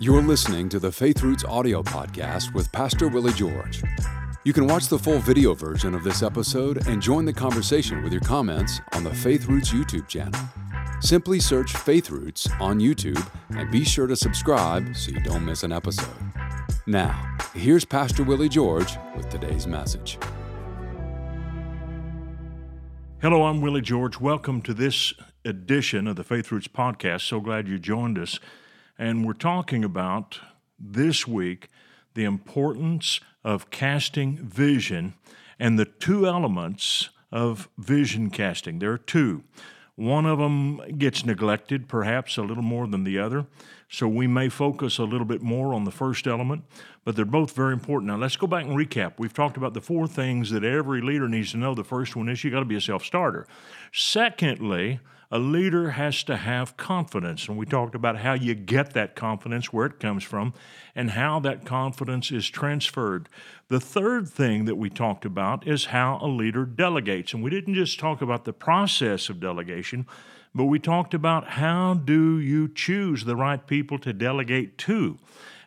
[0.00, 3.80] You're listening to the Faith Roots audio podcast with Pastor Willie George.
[4.42, 8.10] You can watch the full video version of this episode and join the conversation with
[8.12, 10.38] your comments on the Faith Roots YouTube channel.
[10.98, 15.62] Simply search Faith Roots on YouTube and be sure to subscribe so you don't miss
[15.62, 16.08] an episode.
[16.88, 20.18] Now, here's Pastor Willie George with today's message.
[23.22, 24.20] Hello, I'm Willie George.
[24.20, 25.14] Welcome to this
[25.44, 27.20] edition of the Faith Roots podcast.
[27.20, 28.40] So glad you joined us.
[28.98, 30.40] And we're talking about
[30.78, 31.68] this week
[32.14, 35.14] the importance of casting vision
[35.58, 38.78] and the two elements of vision casting.
[38.78, 39.42] There are two.
[39.96, 43.46] One of them gets neglected, perhaps a little more than the other.
[43.88, 46.64] So we may focus a little bit more on the first element,
[47.04, 48.10] but they're both very important.
[48.10, 49.14] Now, let's go back and recap.
[49.18, 51.74] We've talked about the four things that every leader needs to know.
[51.74, 53.46] The first one is you got to be a self starter.
[53.92, 54.98] Secondly,
[55.30, 57.48] a leader has to have confidence.
[57.48, 60.54] And we talked about how you get that confidence, where it comes from,
[60.94, 63.28] and how that confidence is transferred.
[63.68, 67.32] The third thing that we talked about is how a leader delegates.
[67.32, 70.06] And we didn't just talk about the process of delegation,
[70.54, 75.18] but we talked about how do you choose the right people to delegate to.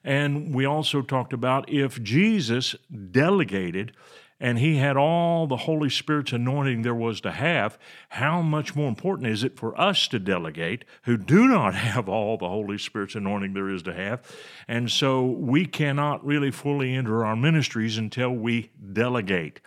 [0.04, 2.76] And we also talked about if Jesus
[3.12, 3.92] delegated,
[4.40, 8.88] and he had all the Holy Spirit's anointing there was to have, how much more
[8.88, 13.16] important is it for us to delegate who do not have all the Holy Spirit's
[13.16, 14.24] anointing there is to have?
[14.68, 19.60] And so we cannot really fully enter our ministries until we delegate.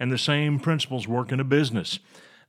[0.00, 2.00] And the same principles work in a business.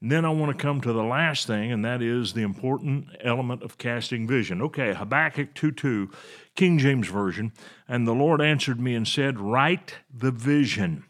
[0.01, 3.07] And then I want to come to the last thing, and that is the important
[3.23, 4.61] element of casting vision.
[4.61, 6.11] Okay, Habakkuk 2 2,
[6.55, 7.51] King James Version.
[7.87, 11.05] And the Lord answered me and said, Write the vision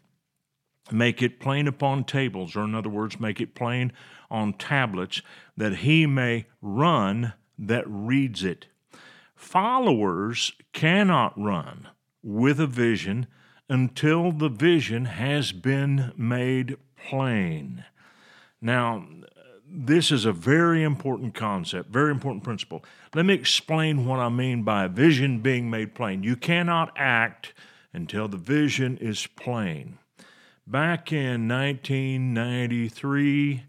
[0.92, 3.92] make it plain upon tables, or in other words, make it plain
[4.30, 5.22] on tablets,
[5.56, 8.66] that he may run that reads it.
[9.34, 11.88] Followers cannot run
[12.22, 13.26] with a vision
[13.68, 17.84] until the vision has been made plain.
[18.60, 19.06] Now,
[19.70, 22.84] this is a very important concept, very important principle.
[23.14, 26.22] Let me explain what I mean by a vision being made plain.
[26.22, 27.52] You cannot act
[27.92, 29.98] until the vision is plain.
[30.70, 33.62] Back in 1993,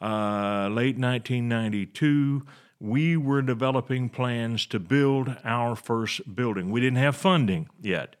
[0.00, 2.46] uh, late 1992,
[2.80, 6.70] we were developing plans to build our first building.
[6.70, 8.16] We didn't have funding yet,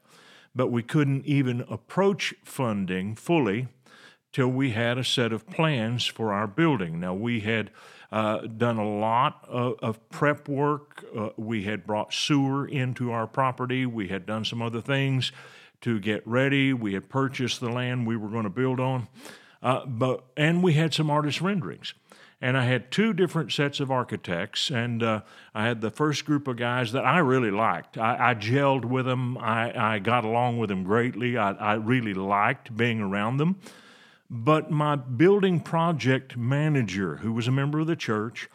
[0.54, 3.68] but we couldn't even approach funding fully
[4.34, 7.00] till we had a set of plans for our building.
[7.00, 7.70] Now, we had
[8.12, 11.06] uh, done a lot of, of prep work.
[11.16, 13.86] Uh, we had brought sewer into our property.
[13.86, 15.32] We had done some other things
[15.82, 16.72] to get ready.
[16.72, 19.08] We had purchased the land we were going to build on,
[19.62, 21.94] uh, but and we had some artist renderings.
[22.40, 25.22] And I had two different sets of architects, and uh,
[25.54, 27.96] I had the first group of guys that I really liked.
[27.96, 29.38] I, I gelled with them.
[29.38, 31.38] I, I, got along with them greatly.
[31.38, 33.58] I, I really liked being around them.
[34.28, 38.50] But my building project manager, who was a member of the church,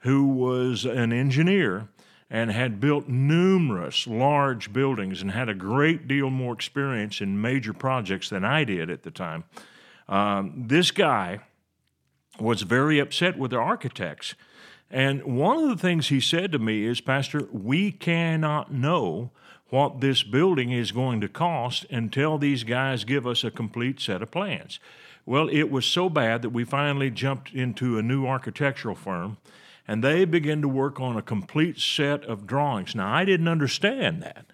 [0.00, 1.88] who was an engineer,
[2.28, 7.72] and had built numerous large buildings and had a great deal more experience in major
[7.72, 9.44] projects than I did at the time.
[10.08, 11.40] Um, this guy
[12.40, 14.34] was very upset with the architects.
[14.90, 19.30] And one of the things he said to me is, Pastor, we cannot know
[19.68, 24.22] what this building is going to cost until these guys give us a complete set
[24.22, 24.78] of plans.
[25.24, 29.38] Well, it was so bad that we finally jumped into a new architectural firm
[29.88, 32.94] and they began to work on a complete set of drawings.
[32.94, 34.46] Now, I didn't understand that.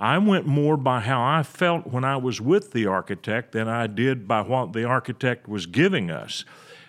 [0.00, 3.88] I went more by how I felt when I was with the architect than I
[3.88, 6.44] did by what the architect was giving us.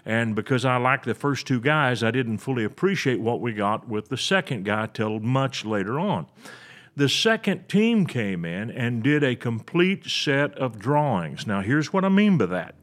[0.05, 3.87] And because I liked the first two guys, I didn't fully appreciate what we got
[3.87, 6.27] with the second guy till much later on.
[6.95, 11.47] The second team came in and did a complete set of drawings.
[11.47, 12.75] Now, here's what I mean by that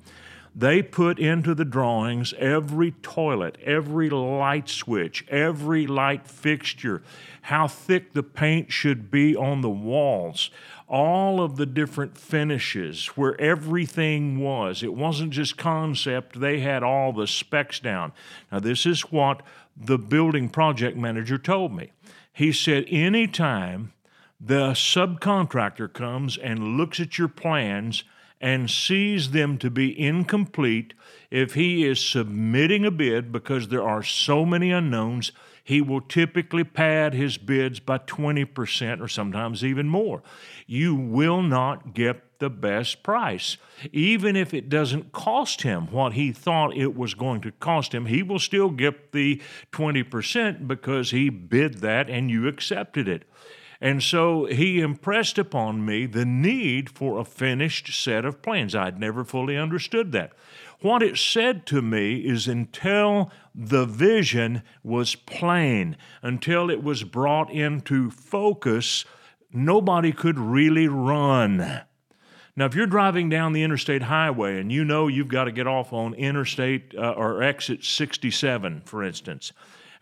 [0.58, 7.02] they put into the drawings every toilet, every light switch, every light fixture,
[7.42, 10.48] how thick the paint should be on the walls,
[10.88, 14.82] all of the different finishes, where everything was.
[14.82, 18.12] It wasn't just concept, they had all the specs down.
[18.50, 19.42] Now, this is what
[19.76, 21.92] the building project manager told me.
[22.32, 23.92] He said, anytime
[24.40, 28.04] the subcontractor comes and looks at your plans,
[28.40, 30.94] and sees them to be incomplete,
[31.30, 35.32] if he is submitting a bid because there are so many unknowns,
[35.64, 40.22] he will typically pad his bids by 20% or sometimes even more.
[40.66, 43.56] You will not get the best price.
[43.92, 48.06] Even if it doesn't cost him what he thought it was going to cost him,
[48.06, 49.42] he will still get the
[49.72, 53.24] 20% because he bid that and you accepted it.
[53.80, 58.74] And so he impressed upon me the need for a finished set of plans.
[58.74, 60.32] I'd never fully understood that.
[60.80, 67.50] What it said to me is until the vision was plain, until it was brought
[67.50, 69.04] into focus,
[69.52, 71.82] nobody could really run.
[72.58, 75.66] Now, if you're driving down the interstate highway and you know you've got to get
[75.66, 79.52] off on interstate uh, or exit 67, for instance,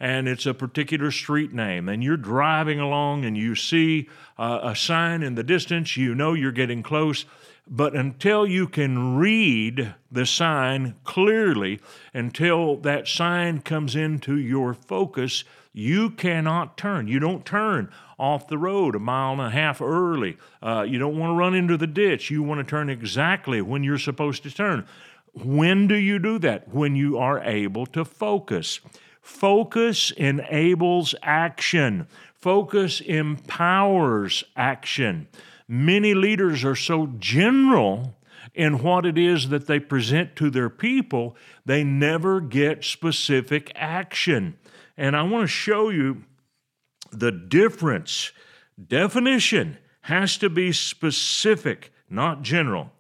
[0.05, 4.07] and it's a particular street name, and you're driving along and you see
[4.39, 7.25] uh, a sign in the distance, you know you're getting close.
[7.67, 11.81] But until you can read the sign clearly,
[12.13, 15.43] until that sign comes into your focus,
[15.73, 17.09] you cannot turn.
[17.09, 20.37] You don't turn off the road a mile and a half early.
[20.63, 22.31] Uh, you don't want to run into the ditch.
[22.31, 24.87] You want to turn exactly when you're supposed to turn.
[25.33, 26.69] When do you do that?
[26.69, 28.81] When you are able to focus.
[29.25, 32.07] Focus enables action.
[32.35, 35.29] Focus empowers action.
[35.67, 38.19] Many leaders are so general
[38.55, 44.59] in what it is that they present to their people, they never get specific action.
[44.95, 46.25] And I want to show you
[47.11, 48.31] the difference.
[48.87, 52.93] Definition has to be specific, not general.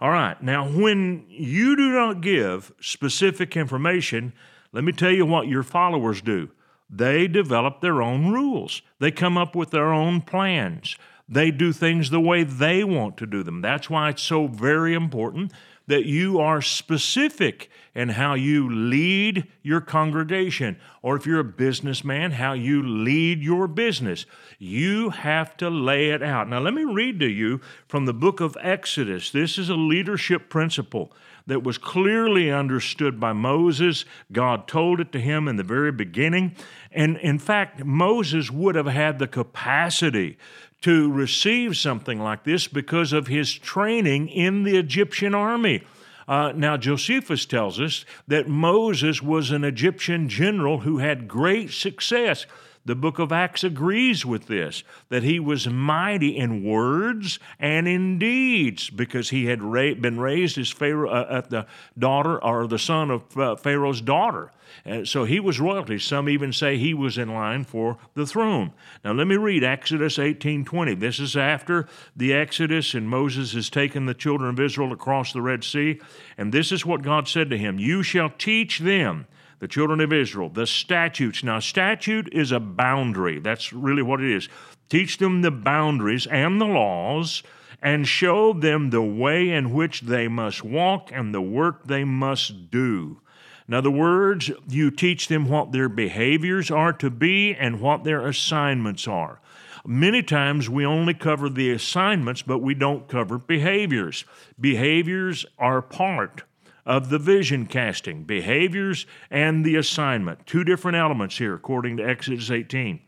[0.00, 4.32] All right, now when you do not give specific information,
[4.72, 6.50] let me tell you what your followers do.
[6.88, 10.96] They develop their own rules, they come up with their own plans.
[11.28, 13.62] They do things the way they want to do them.
[13.62, 15.52] That's why it's so very important
[15.86, 22.32] that you are specific in how you lead your congregation, or if you're a businessman,
[22.32, 24.26] how you lead your business.
[24.58, 26.48] You have to lay it out.
[26.48, 29.30] Now, let me read to you from the book of Exodus.
[29.30, 31.12] This is a leadership principle
[31.46, 34.04] that was clearly understood by Moses.
[34.30, 36.54] God told it to him in the very beginning.
[36.90, 40.38] And in fact, Moses would have had the capacity
[40.82, 45.84] to receive something like this because of his training in the Egyptian army.
[46.28, 52.46] Uh, now, Josephus tells us that Moses was an Egyptian general who had great success
[52.84, 58.18] the book of Acts agrees with this, that he was mighty in words and in
[58.18, 62.78] deeds because he had ra- been raised as Pharaoh, uh, at the daughter or the
[62.78, 64.50] son of uh, Pharaoh's daughter.
[64.84, 65.98] Uh, so he was royalty.
[65.98, 68.72] Some even say he was in line for the throne.
[69.04, 70.98] Now let me read Exodus 18:20.
[70.98, 71.86] This is after
[72.16, 76.00] the Exodus and Moses has taken the children of Israel across the Red Sea,
[76.36, 79.26] and this is what God said to him, "You shall teach them
[79.62, 81.44] the children of Israel, the statutes.
[81.44, 83.38] Now, statute is a boundary.
[83.38, 84.48] That's really what it is.
[84.88, 87.44] Teach them the boundaries and the laws,
[87.80, 92.72] and show them the way in which they must walk and the work they must
[92.72, 93.20] do.
[93.68, 98.26] In other words, you teach them what their behaviors are to be and what their
[98.26, 99.40] assignments are.
[99.86, 104.24] Many times we only cover the assignments, but we don't cover behaviors.
[104.60, 106.42] Behaviors are part
[106.84, 110.46] of the vision casting, behaviors, and the assignment.
[110.46, 113.00] Two different elements here, according to Exodus 18.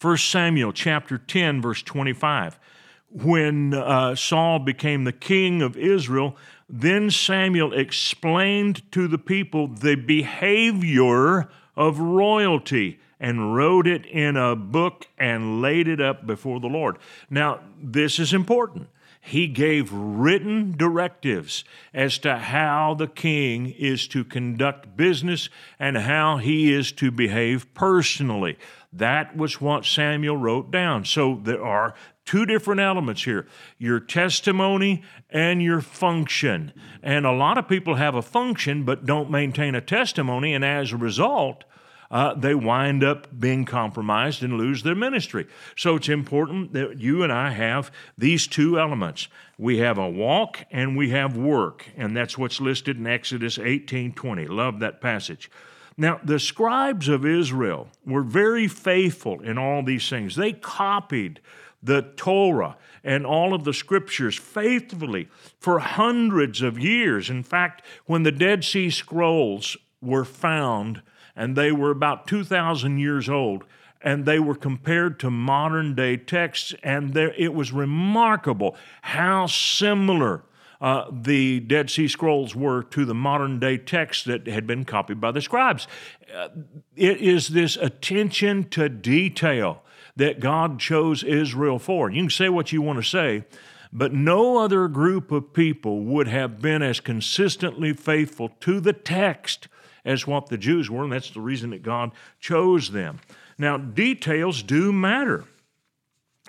[0.00, 2.58] 1 Samuel chapter 10, verse 25.
[3.10, 6.36] When uh, Saul became the king of Israel,
[6.68, 14.54] then Samuel explained to the people the behavior of royalty and wrote it in a
[14.54, 16.98] book and laid it up before the Lord.
[17.30, 18.88] Now, this is important
[19.28, 26.38] he gave written directives as to how the king is to conduct business and how
[26.38, 28.58] he is to behave personally.
[28.92, 31.04] That was what Samuel wrote down.
[31.04, 31.94] So there are
[32.24, 33.46] two different elements here
[33.78, 36.72] your testimony and your function.
[37.02, 40.92] And a lot of people have a function but don't maintain a testimony, and as
[40.92, 41.64] a result,
[42.10, 45.46] uh, they wind up being compromised and lose their ministry.
[45.76, 49.28] So it's important that you and I have these two elements.
[49.58, 54.46] We have a walk and we have work, and that's what's listed in Exodus 18:20.
[54.48, 55.50] Love that passage.
[56.00, 60.36] Now, the scribes of Israel were very faithful in all these things.
[60.36, 61.40] They copied
[61.82, 67.30] the Torah and all of the scriptures faithfully for hundreds of years.
[67.30, 71.02] In fact, when the Dead Sea Scrolls were found,
[71.38, 73.64] and they were about 2,000 years old.
[74.02, 80.44] And they were compared to modern day texts, and there, it was remarkable how similar
[80.80, 85.20] uh, the Dead Sea Scrolls were to the modern day texts that had been copied
[85.20, 85.88] by the scribes.
[86.32, 86.48] Uh,
[86.94, 89.82] it is this attention to detail
[90.14, 92.10] that God chose Israel for.
[92.10, 93.44] You can say what you want to say,
[93.92, 99.66] but no other group of people would have been as consistently faithful to the text
[100.08, 103.20] as what the Jews were, and that's the reason that God chose them.
[103.58, 105.44] Now, details do matter.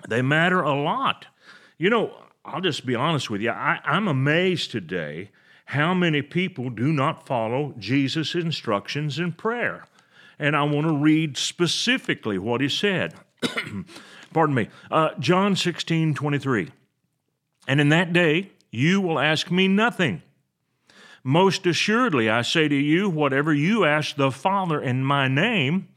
[0.08, 1.26] They matter a lot.
[1.76, 3.50] You know, I'll just be honest with you.
[3.50, 5.30] I, I'm amazed today
[5.66, 9.84] how many people do not follow Jesus' instructions in prayer.
[10.38, 13.14] And I want to read specifically what he said.
[14.32, 14.68] Pardon me.
[14.90, 16.70] Uh, John 16, 23.
[17.68, 20.22] And in that day you will ask me nothing.
[21.22, 25.88] Most assuredly, I say to you, whatever you ask the Father in my name,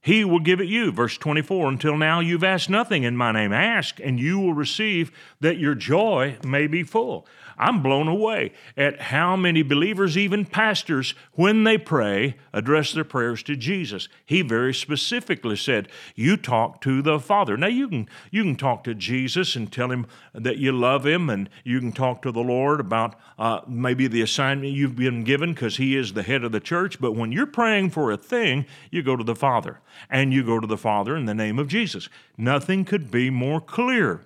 [0.00, 0.92] he will give it you.
[0.92, 3.52] Verse 24, until now you've asked nothing in my name.
[3.52, 7.26] Ask, and you will receive that your joy may be full.
[7.58, 13.42] I'm blown away at how many believers, even pastors, when they pray, address their prayers
[13.44, 14.08] to Jesus.
[14.24, 18.84] He very specifically said, "You talk to the Father." Now you can you can talk
[18.84, 22.40] to Jesus and tell him that you love him, and you can talk to the
[22.40, 26.52] Lord about uh, maybe the assignment you've been given because He is the head of
[26.52, 27.00] the church.
[27.00, 29.80] But when you're praying for a thing, you go to the Father,
[30.10, 32.08] and you go to the Father in the name of Jesus.
[32.36, 34.22] Nothing could be more clear.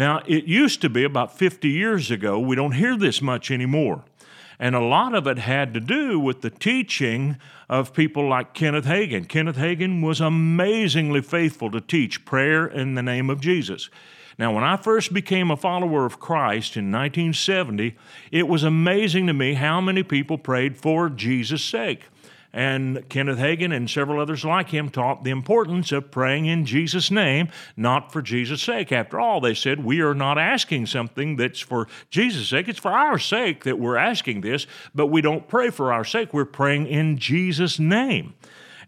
[0.00, 4.02] Now, it used to be about 50 years ago, we don't hear this much anymore.
[4.58, 7.36] And a lot of it had to do with the teaching
[7.68, 9.28] of people like Kenneth Hagin.
[9.28, 13.90] Kenneth Hagin was amazingly faithful to teach prayer in the name of Jesus.
[14.38, 17.94] Now, when I first became a follower of Christ in 1970,
[18.32, 22.06] it was amazing to me how many people prayed for Jesus' sake.
[22.52, 27.10] And Kenneth Hagin and several others like him taught the importance of praying in Jesus'
[27.10, 28.90] name, not for Jesus' sake.
[28.90, 32.68] After all, they said, we are not asking something that's for Jesus' sake.
[32.68, 36.34] It's for our sake that we're asking this, but we don't pray for our sake.
[36.34, 38.34] We're praying in Jesus' name.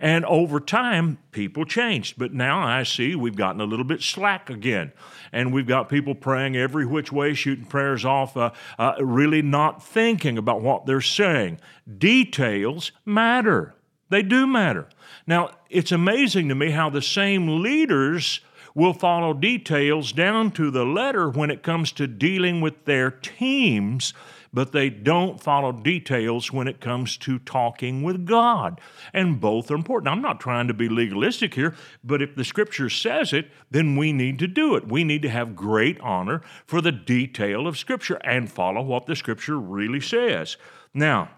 [0.02, 2.18] And over time, people changed.
[2.18, 4.92] But now I see we've gotten a little bit slack again.
[5.30, 9.80] And we've got people praying every which way, shooting prayers off, uh, uh, really not
[9.80, 11.60] thinking about what they're saying.
[11.98, 13.74] Details matter,
[14.10, 14.88] they do matter.
[15.24, 18.40] Now, it's amazing to me how the same leaders
[18.74, 24.14] will follow details down to the letter when it comes to dealing with their teams
[24.52, 28.80] but they don't follow details when it comes to talking with God.
[29.12, 30.12] And both are important.
[30.12, 34.12] I'm not trying to be legalistic here, but if the scripture says it, then we
[34.12, 34.88] need to do it.
[34.88, 39.16] We need to have great honor for the detail of scripture and follow what the
[39.16, 40.56] scripture really says.
[40.92, 41.30] Now,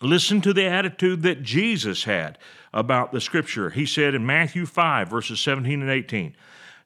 [0.00, 2.36] Listen to the attitude that Jesus had
[2.74, 3.70] about the scripture.
[3.70, 6.36] He said in Matthew 5, verses 17 and 18,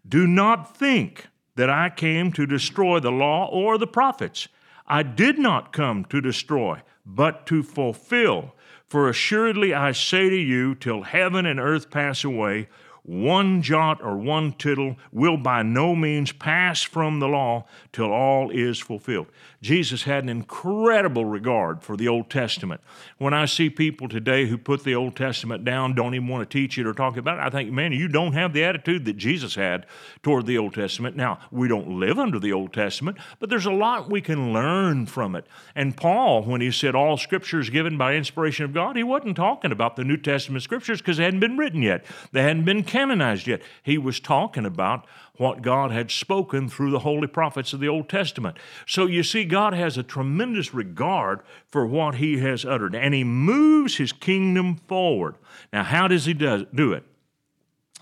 [0.09, 1.27] Do not think
[1.57, 4.47] that I came to destroy the law or the prophets.
[4.89, 8.55] I did not come to destroy, but to fulfill.
[8.87, 12.69] For assuredly I say to you, till heaven and earth pass away,
[13.09, 18.51] one jot or one tittle will by no means pass from the law till all
[18.51, 19.27] is fulfilled.
[19.63, 22.83] Jesus had an incredible regard for the Old Testament.
[23.17, 26.59] When I see people today who put the Old Testament down, don't even want to
[26.59, 29.17] teach it or talk about it, I think, man, you don't have the attitude that
[29.17, 29.87] Jesus had
[30.23, 31.17] toward the Old Testament.
[31.17, 35.07] Now, we don't live under the Old Testament, but there's a lot we can learn
[35.07, 35.47] from it.
[35.75, 39.37] And Paul, when he said all scripture is given by inspiration of God, he wasn't
[39.37, 42.05] talking about the New Testament scriptures because they hadn't been written yet.
[42.33, 43.63] They hadn't been canonized yet.
[43.83, 48.09] He was talking about what God had spoken through the holy prophets of the Old
[48.09, 48.57] Testament.
[48.87, 53.23] So you see, God has a tremendous regard for what He has uttered, and He
[53.23, 55.37] moves His kingdom forward.
[55.73, 57.05] Now, how does He do it?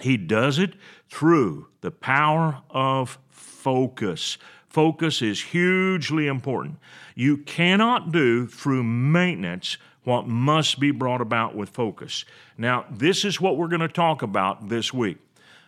[0.00, 0.74] He does it
[1.10, 4.38] through the power of focus.
[4.68, 6.78] Focus is hugely important.
[7.14, 9.76] You cannot do through maintenance
[10.06, 12.24] what must be brought about with focus.
[12.56, 15.18] Now, this is what we're going to talk about this week.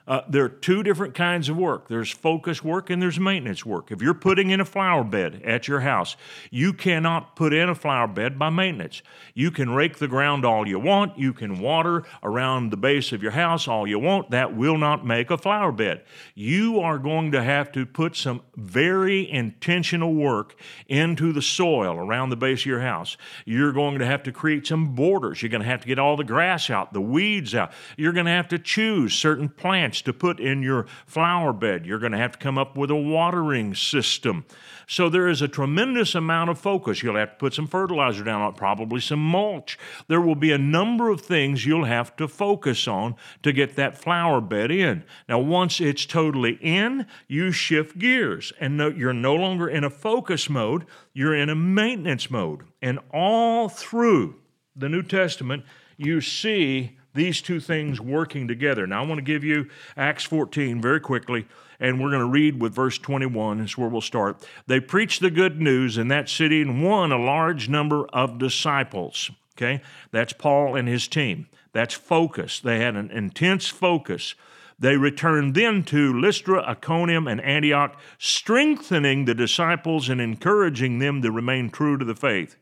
[0.09, 3.93] Uh, there are two different kinds of work there's focus work and there's maintenance work.
[3.93, 6.17] If you're putting in a flower bed at your house,
[6.51, 9.03] you cannot put in a flower bed by maintenance.
[9.35, 13.23] You can rake the ground all you want, you can water around the base of
[13.23, 14.31] your house all you want.
[14.31, 16.05] That will not make a flower bed.
[16.35, 22.31] You are going to have to put some very intentional work into the soil around
[22.31, 23.19] the base of your house.
[23.45, 25.43] You're going to have to create some borders.
[25.43, 27.73] You're going to have to get all the grass out, the weeds out.
[27.99, 31.87] You're going to have to choose certain plants to put in your flower bed.
[31.87, 34.45] You're going to have to come up with a watering system.
[34.87, 37.03] So there is a tremendous amount of focus.
[37.03, 39.79] You'll have to put some fertilizer down probably some mulch.
[40.09, 43.99] There will be a number of things you'll have to focus on to get that
[43.99, 45.05] flower bed in.
[45.29, 49.91] Now, once it's totally in, you shift gears and no, you're no longer in a
[49.91, 52.63] focus mode, you're in a maintenance mode.
[52.81, 54.37] And all through
[54.75, 55.65] the New Testament,
[55.97, 58.87] you see these two things working together.
[58.87, 61.47] Now, I want to give you Acts 14 very quickly,
[61.81, 63.61] and we're going to read with verse 21.
[63.61, 64.47] Is where we'll start.
[64.67, 69.31] They preached the good news in that city and won a large number of disciples.
[69.57, 71.49] Okay, that's Paul and his team.
[71.73, 72.61] That's focus.
[72.61, 74.35] They had an intense focus.
[74.79, 81.33] They returned then to Lystra, Iconium, and Antioch, strengthening the disciples and encouraging them to
[81.33, 82.57] remain true to the faith.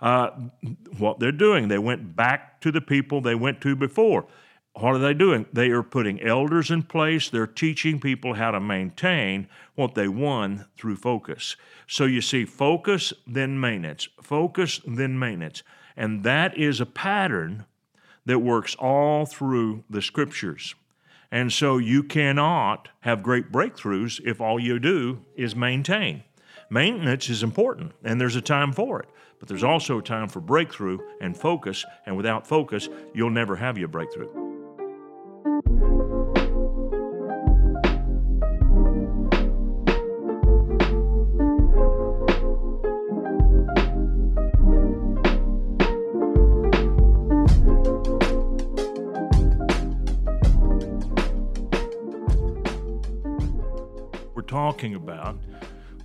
[0.00, 0.30] Uh,
[0.98, 4.26] what they're doing, they went back to the people they went to before.
[4.74, 5.46] What are they doing?
[5.52, 7.28] They are putting elders in place.
[7.28, 11.56] They're teaching people how to maintain what they won through focus.
[11.86, 15.62] So you see, focus, then maintenance, focus, then maintenance.
[15.96, 17.66] And that is a pattern
[18.26, 20.74] that works all through the scriptures.
[21.32, 26.22] And so you cannot have great breakthroughs if all you do is maintain.
[26.70, 29.08] Maintenance is important, and there's a time for it.
[29.40, 33.88] But there's also time for breakthrough and focus, and without focus, you'll never have your
[33.88, 34.28] breakthrough.
[54.34, 55.38] We're talking about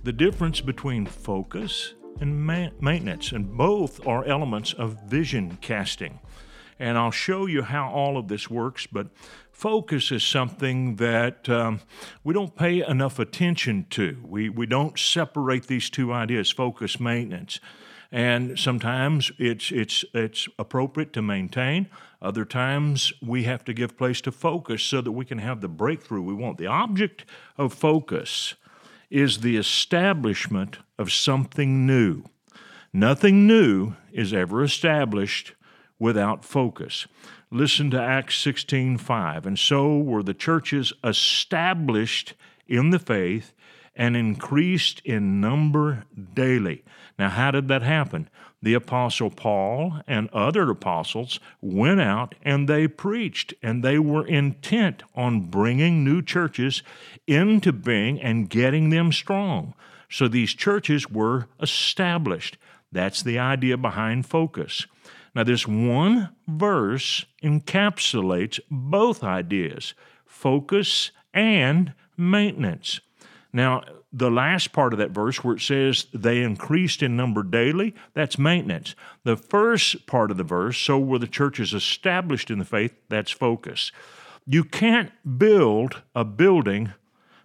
[0.04, 6.20] the difference between focus and ma- maintenance, and both are elements of vision casting.
[6.78, 9.08] And I'll show you how all of this works, but
[9.50, 11.80] focus is something that um,
[12.22, 14.18] we don't pay enough attention to.
[14.22, 17.60] We, we don't separate these two ideas, focus, maintenance.
[18.12, 21.88] And sometimes it's, it's, it's appropriate to maintain.
[22.20, 25.68] Other times we have to give place to focus so that we can have the
[25.68, 26.58] breakthrough we want.
[26.58, 27.24] The object
[27.56, 28.54] of focus
[29.10, 32.24] is the establishment of something new.
[32.92, 35.54] Nothing new is ever established
[35.98, 37.06] without focus.
[37.50, 39.46] Listen to Acts 16:5.
[39.46, 42.34] And so were the churches established
[42.66, 43.52] in the faith
[43.94, 46.84] and increased in number daily.
[47.18, 48.28] Now, how did that happen?
[48.62, 55.02] The Apostle Paul and other apostles went out and they preached, and they were intent
[55.14, 56.82] on bringing new churches
[57.26, 59.74] into being and getting them strong.
[60.08, 62.56] So these churches were established.
[62.90, 64.86] That's the idea behind focus.
[65.34, 73.00] Now, this one verse encapsulates both ideas focus and maintenance.
[73.52, 73.82] Now,
[74.16, 78.38] the last part of that verse where it says they increased in number daily, that's
[78.38, 78.94] maintenance.
[79.24, 83.30] The first part of the verse, so were the churches established in the faith, that's
[83.30, 83.92] focus.
[84.46, 86.94] You can't build a building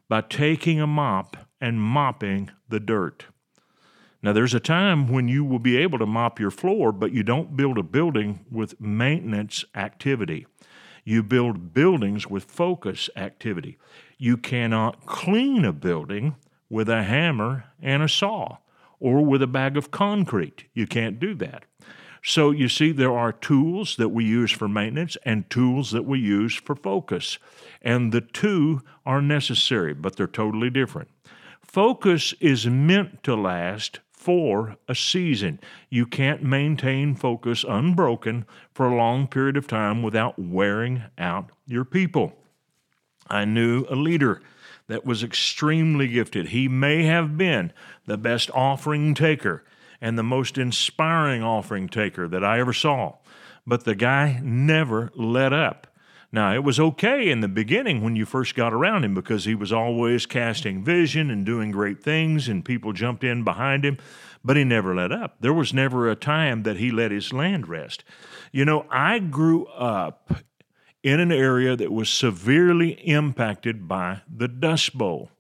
[0.07, 3.25] by taking a mop and mopping the dirt.
[4.23, 7.23] Now, there's a time when you will be able to mop your floor, but you
[7.23, 10.45] don't build a building with maintenance activity.
[11.03, 13.77] You build buildings with focus activity.
[14.17, 16.36] You cannot clean a building
[16.71, 18.57] with a hammer and a saw
[18.99, 20.65] or with a bag of concrete.
[20.73, 21.65] You can't do that.
[22.23, 26.19] So you see, there are tools that we use for maintenance and tools that we
[26.19, 27.39] use for focus.
[27.81, 31.10] And the two are necessary, but they're totally different.
[31.62, 35.60] Focus is meant to last for a season.
[35.89, 41.86] You can't maintain focus unbroken for a long period of time without wearing out your
[41.86, 42.34] people.
[43.29, 44.41] I knew a leader
[44.91, 46.49] that was extremely gifted.
[46.49, 47.71] He may have been
[48.06, 49.63] the best offering taker
[50.01, 53.15] and the most inspiring offering taker that I ever saw,
[53.65, 55.88] but the guy never let up.
[56.34, 59.54] Now, it was okay in the beginning when you first got around him because he
[59.54, 63.97] was always casting vision and doing great things, and people jumped in behind him,
[64.43, 65.36] but he never let up.
[65.41, 68.04] There was never a time that he let his land rest.
[68.51, 70.34] You know, I grew up
[71.03, 75.31] in an area that was severely impacted by the Dust Bowl.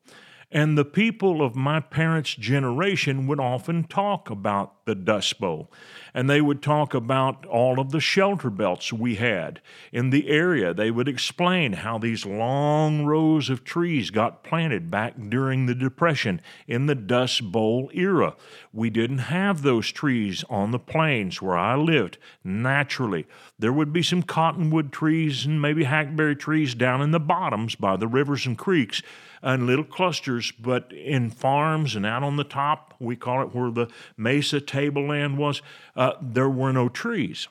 [0.51, 5.71] And the people of my parents' generation would often talk about the Dust Bowl.
[6.13, 10.73] And they would talk about all of the shelter belts we had in the area.
[10.73, 16.41] They would explain how these long rows of trees got planted back during the Depression
[16.67, 18.35] in the Dust Bowl era.
[18.73, 23.25] We didn't have those trees on the plains where I lived naturally.
[23.57, 27.95] There would be some cottonwood trees and maybe hackberry trees down in the bottoms by
[27.95, 29.01] the rivers and creeks
[29.43, 33.71] and little clusters, but in farms and out on the top, we call it where
[33.71, 35.61] the mesa tableland was,
[35.95, 37.47] uh, there were no trees.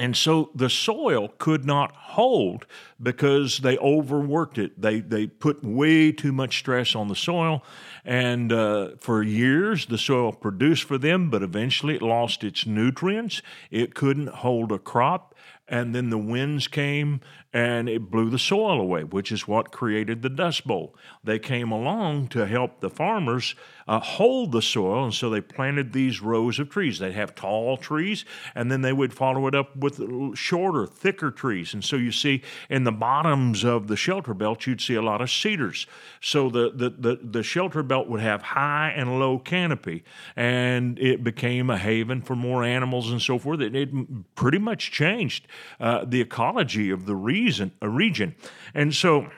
[0.00, 2.66] And so the soil could not hold
[3.02, 4.80] because they overworked it.
[4.80, 7.64] They, they put way too much stress on the soil.
[8.04, 13.42] And uh, for years, the soil produced for them, but eventually it lost its nutrients.
[13.72, 15.34] It couldn't hold a crop
[15.68, 17.20] and then the winds came
[17.52, 20.94] and it blew the soil away, which is what created the Dust Bowl.
[21.24, 23.54] They came along to help the farmers
[23.86, 26.98] uh, hold the soil, and so they planted these rows of trees.
[26.98, 29.98] They'd have tall trees, and then they would follow it up with
[30.36, 31.72] shorter, thicker trees.
[31.72, 35.22] And so you see in the bottoms of the shelter belt, you'd see a lot
[35.22, 35.86] of cedars.
[36.20, 40.04] So the, the, the, the shelter belt would have high and low canopy,
[40.36, 43.62] and it became a haven for more animals and so forth.
[43.62, 45.48] It, it pretty much changed
[45.80, 48.34] uh, the ecology of the reason, a region.
[48.74, 49.28] And so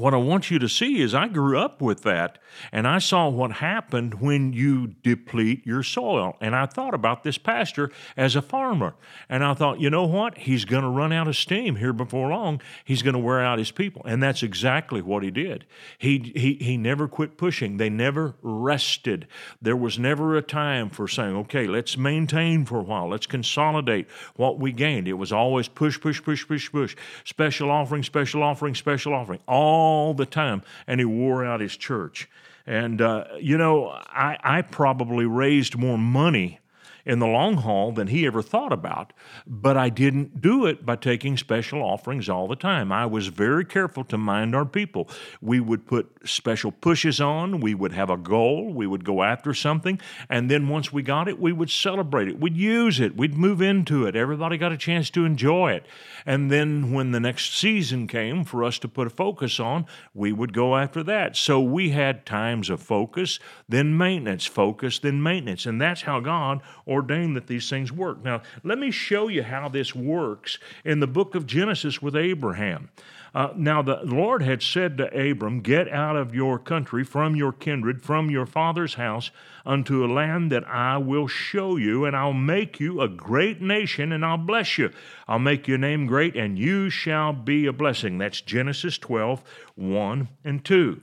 [0.00, 2.38] what I want you to see is I grew up with that
[2.72, 6.36] and I saw what happened when you deplete your soil.
[6.40, 8.94] And I thought about this pastor as a farmer.
[9.28, 10.38] And I thought, you know what?
[10.38, 12.60] He's going to run out of steam here before long.
[12.84, 14.02] He's going to wear out his people.
[14.04, 15.64] And that's exactly what he did.
[15.98, 19.26] He, he, he never quit pushing, they never rested.
[19.60, 24.08] There was never a time for saying, okay, let's maintain for a while, let's consolidate
[24.36, 25.08] what we gained.
[25.08, 26.96] It was always push, push, push, push, push.
[27.24, 29.40] Special offering, special offering, special offering.
[29.46, 32.28] All all the time, and he wore out his church.
[32.66, 36.60] And, uh, you know, I, I probably raised more money
[37.06, 39.12] in the long haul than he ever thought about.
[39.46, 42.92] But I didn't do it by taking special offerings all the time.
[42.92, 45.08] I was very careful to mind our people.
[45.40, 49.54] We would put special pushes on, we would have a goal, we would go after
[49.54, 52.40] something, and then once we got it, we would celebrate it.
[52.40, 54.16] We'd use it, we'd move into it.
[54.16, 55.86] Everybody got a chance to enjoy it.
[56.26, 60.32] And then when the next season came for us to put a focus on, we
[60.32, 61.36] would go after that.
[61.36, 63.38] So we had times of focus,
[63.68, 65.66] then maintenance, focus, then maintenance.
[65.66, 66.62] And that's how God
[66.94, 68.22] ordained that these things work.
[68.24, 72.90] Now, let me show you how this works in the book of Genesis with Abraham.
[73.34, 77.52] Uh, now, the Lord had said to Abram, Get out of your country, from your
[77.52, 79.32] kindred, from your father's house,
[79.66, 84.12] unto a land that I will show you, and I'll make you a great nation,
[84.12, 84.90] and I'll bless you.
[85.26, 88.18] I'll make your name great, and you shall be a blessing.
[88.18, 89.42] That's Genesis 12,
[89.74, 91.00] 1 and 2.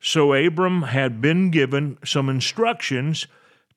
[0.00, 3.26] So Abram had been given some instructions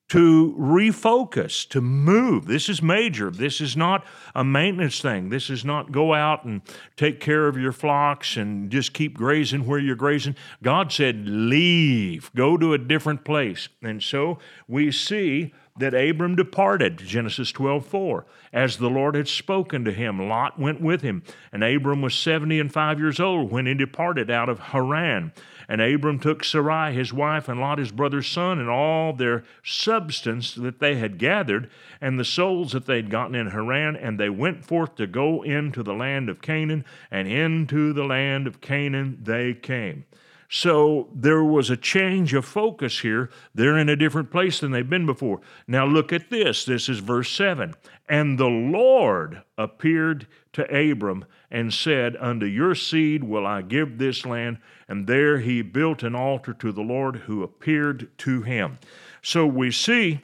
[0.08, 2.46] to refocus, to move.
[2.46, 3.30] This is major.
[3.30, 5.30] This is not a maintenance thing.
[5.30, 6.62] This is not go out and
[6.96, 10.36] take care of your flocks and just keep grazing where you're grazing.
[10.62, 13.68] God said, leave, go to a different place.
[13.82, 14.38] And so
[14.68, 20.28] we see that Abram departed, Genesis 12 4, as the Lord had spoken to him.
[20.28, 24.30] Lot went with him, and Abram was 70 and 5 years old when he departed
[24.30, 25.32] out of Haran.
[25.68, 30.54] And Abram took Sarai his wife, and Lot his brother's son, and all their substance
[30.54, 34.30] that they had gathered, and the souls that they had gotten in Haran, and they
[34.30, 39.18] went forth to go into the land of Canaan, and into the land of Canaan
[39.22, 40.04] they came.
[40.48, 43.30] So there was a change of focus here.
[43.54, 45.40] They're in a different place than they've been before.
[45.66, 46.64] Now look at this.
[46.64, 47.74] This is verse 7.
[48.08, 54.24] And the Lord appeared to Abram and said, Unto your seed will I give this
[54.24, 54.58] land.
[54.88, 58.78] And there he built an altar to the Lord who appeared to him.
[59.22, 60.20] So we see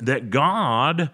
[0.00, 1.10] that God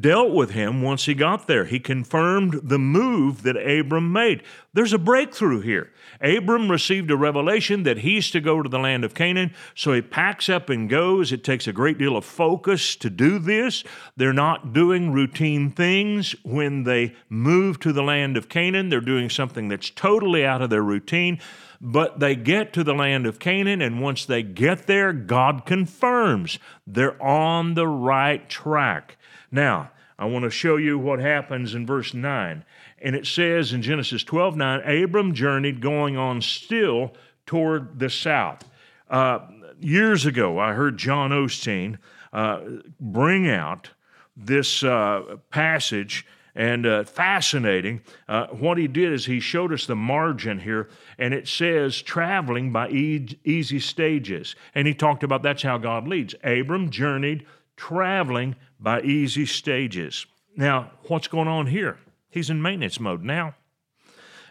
[0.00, 1.64] dealt with him once he got there.
[1.64, 4.42] He confirmed the move that Abram made.
[4.74, 5.90] There's a breakthrough here.
[6.20, 10.02] Abram received a revelation that he's to go to the land of Canaan, so he
[10.02, 11.32] packs up and goes.
[11.32, 13.82] It takes a great deal of focus to do this.
[14.16, 19.30] They're not doing routine things when they move to the land of Canaan, they're doing
[19.30, 21.40] something that's totally out of their routine.
[21.80, 26.58] But they get to the land of Canaan, and once they get there, God confirms
[26.86, 29.16] they're on the right track.
[29.50, 32.64] Now, I want to show you what happens in verse 9.
[33.00, 37.14] And it says in Genesis 12 9, Abram journeyed going on still
[37.46, 38.64] toward the south.
[39.08, 39.38] Uh,
[39.78, 41.98] years ago, I heard John Osteen
[42.32, 42.60] uh,
[43.00, 43.90] bring out
[44.36, 46.26] this uh, passage
[46.58, 48.02] and uh, fascinating.
[48.28, 52.72] Uh, what he did is he showed us the margin here, and it says traveling
[52.72, 54.56] by e- easy stages.
[54.74, 56.34] And he talked about that's how God leads.
[56.42, 60.26] Abram journeyed traveling by easy stages.
[60.56, 61.98] Now, what's going on here?
[62.28, 63.54] He's in maintenance mode now.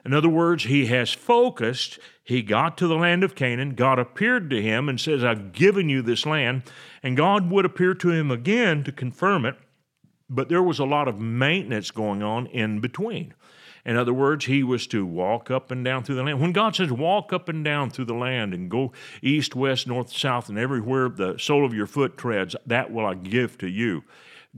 [0.06, 2.00] In other words, he has focused.
[2.24, 3.76] He got to the land of Canaan.
[3.76, 6.64] God appeared to him and says, I've given you this land.
[7.04, 9.58] And God would appear to him again to confirm it.
[10.30, 13.34] But there was a lot of maintenance going on in between.
[13.86, 16.42] In other words, he was to walk up and down through the land.
[16.42, 20.12] When God says walk up and down through the land and go east, west, north,
[20.12, 24.04] south, and everywhere the sole of your foot treads, that will I give to you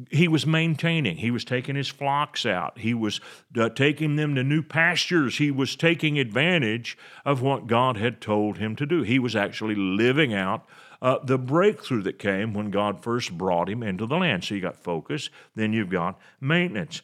[0.09, 1.17] he was maintaining.
[1.17, 2.79] He was taking his flocks out.
[2.79, 3.19] He was
[3.57, 5.37] uh, taking them to new pastures.
[5.37, 9.01] He was taking advantage of what God had told him to do.
[9.03, 10.65] He was actually living out
[11.01, 14.43] uh, the breakthrough that came when God first brought him into the land.
[14.43, 17.01] So you got focus, then you've got maintenance.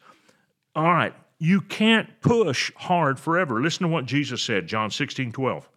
[0.75, 3.61] All right, you can't push hard forever.
[3.61, 5.69] Listen to what Jesus said, John 16, 12.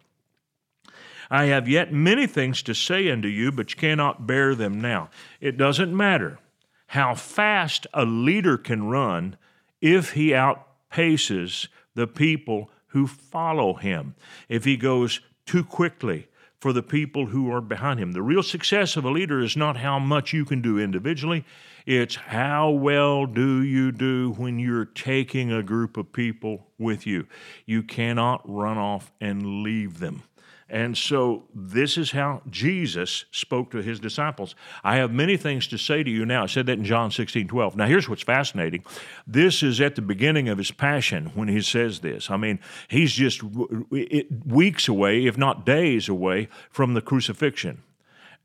[1.31, 5.09] I have yet many things to say unto you, but you cannot bear them now.
[5.39, 6.39] It doesn't matter
[6.87, 9.37] how fast a leader can run
[9.79, 14.15] if he outpaces the people who follow him.
[14.47, 16.27] If he goes too quickly
[16.59, 18.11] for the people who are behind him.
[18.11, 21.45] The real success of a leader is not how much you can do individually,
[21.85, 27.25] it's how well do you do when you're taking a group of people with you.
[27.65, 30.23] You cannot run off and leave them.
[30.69, 34.55] And so this is how Jesus spoke to his disciples.
[34.83, 36.43] I have many things to say to you now.
[36.43, 37.75] I said that in John 16, 12.
[37.75, 38.83] Now, here's what's fascinating.
[39.25, 42.29] This is at the beginning of his passion when he says this.
[42.29, 47.83] I mean, he's just weeks away, if not days away, from the crucifixion.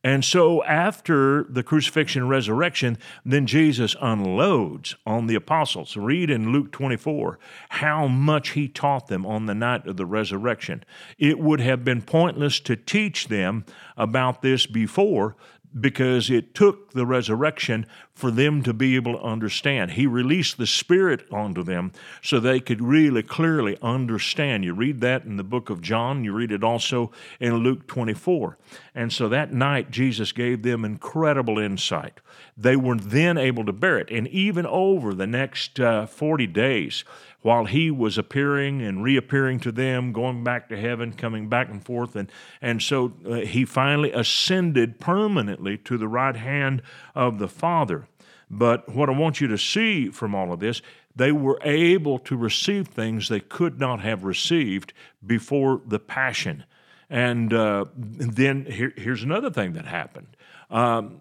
[0.05, 5.97] And so after the crucifixion and resurrection, then Jesus unloads on the apostles.
[5.97, 7.38] Read in Luke 24
[7.71, 10.85] how much he taught them on the night of the resurrection.
[11.19, 13.64] It would have been pointless to teach them
[13.97, 15.37] about this before
[15.79, 19.93] because it took the resurrection for them to be able to understand.
[19.93, 24.65] He released the Spirit onto them so they could really clearly understand.
[24.65, 27.11] You read that in the book of John, you read it also
[27.41, 28.57] in Luke 24.
[28.95, 32.21] And so that night, Jesus gave them incredible insight.
[32.57, 34.11] They were then able to bear it.
[34.11, 37.05] And even over the next uh, 40 days,
[37.45, 41.85] while he was appearing and reappearing to them, going back to heaven, coming back and
[41.85, 42.17] forth.
[42.17, 46.81] And, and so uh, he finally ascended permanently to the right hand
[47.15, 48.09] of the Father.
[48.49, 50.81] But what I want you to see from all of this,
[51.15, 54.95] they were able to receive things they could not have received
[55.27, 56.65] before the Passion.
[57.11, 60.35] And uh, then here, here's another thing that happened.
[60.71, 61.19] Um,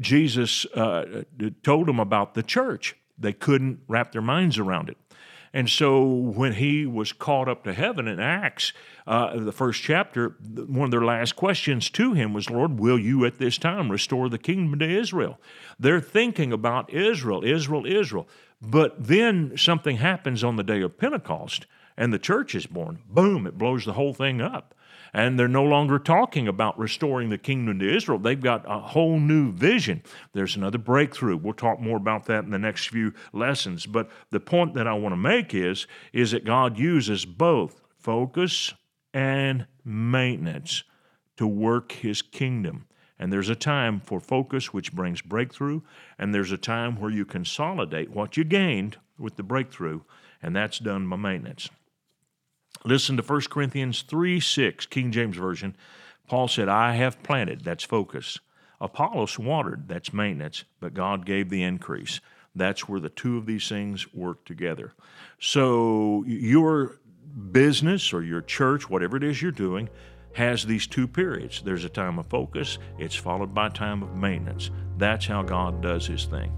[0.00, 1.24] Jesus uh,
[1.62, 2.96] told them about the church.
[3.18, 4.96] They couldn't wrap their minds around it.
[5.56, 8.74] And so when he was caught up to heaven in Acts,
[9.06, 13.24] uh, the first chapter, one of their last questions to him was, Lord, will you
[13.24, 15.40] at this time restore the kingdom to Israel?
[15.80, 18.28] They're thinking about Israel, Israel, Israel.
[18.60, 21.64] But then something happens on the day of Pentecost
[21.96, 22.98] and the church is born.
[23.08, 24.74] Boom, it blows the whole thing up
[25.12, 28.18] and they're no longer talking about restoring the kingdom to Israel.
[28.18, 30.02] They've got a whole new vision.
[30.32, 31.36] There's another breakthrough.
[31.36, 33.86] We'll talk more about that in the next few lessons.
[33.86, 38.74] But the point that I want to make is, is that God uses both focus
[39.12, 40.84] and maintenance
[41.36, 42.86] to work his kingdom.
[43.18, 45.80] And there's a time for focus, which brings breakthrough,
[46.18, 50.02] and there's a time where you consolidate what you gained with the breakthrough,
[50.42, 51.70] and that's done by maintenance.
[52.86, 55.76] Listen to 1 Corinthians 3 6, King James Version.
[56.28, 58.38] Paul said, I have planted, that's focus.
[58.80, 62.20] Apollos watered, that's maintenance, but God gave the increase.
[62.54, 64.94] That's where the two of these things work together.
[65.40, 67.00] So your
[67.50, 69.88] business or your church, whatever it is you're doing,
[70.34, 71.62] has these two periods.
[71.62, 74.70] There's a time of focus, it's followed by a time of maintenance.
[74.96, 76.52] That's how God does his thing.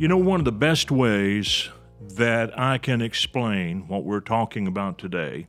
[0.00, 1.68] You know, one of the best ways
[2.00, 5.46] that I can explain what we're talking about today,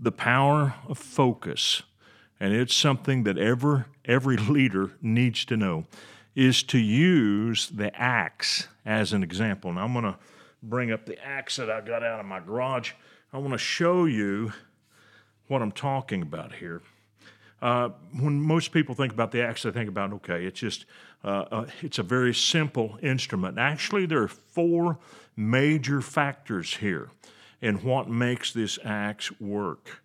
[0.00, 1.82] the power of focus,
[2.40, 5.84] and it's something that ever every leader needs to know,
[6.34, 9.70] is to use the axe as an example.
[9.70, 10.16] Now I'm going to
[10.62, 12.92] bring up the axe that I got out of my garage.
[13.34, 14.54] I want to show you
[15.48, 16.80] what I'm talking about here.
[17.60, 20.86] Uh, when most people think about the axe, they think about okay, it's just
[21.24, 23.58] uh, uh, it's a very simple instrument.
[23.58, 24.98] Actually, there are four
[25.36, 27.10] major factors here
[27.60, 30.02] in what makes this axe work.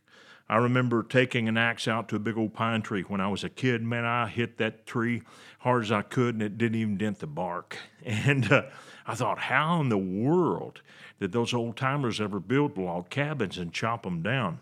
[0.49, 3.43] I remember taking an axe out to a big old pine tree when I was
[3.43, 3.83] a kid.
[3.83, 5.23] Man, I hit that tree
[5.59, 7.77] hard as I could, and it didn't even dent the bark.
[8.05, 8.63] And uh,
[9.05, 10.81] I thought, how in the world
[11.19, 14.59] did those old timers ever build log cabins and chop them down?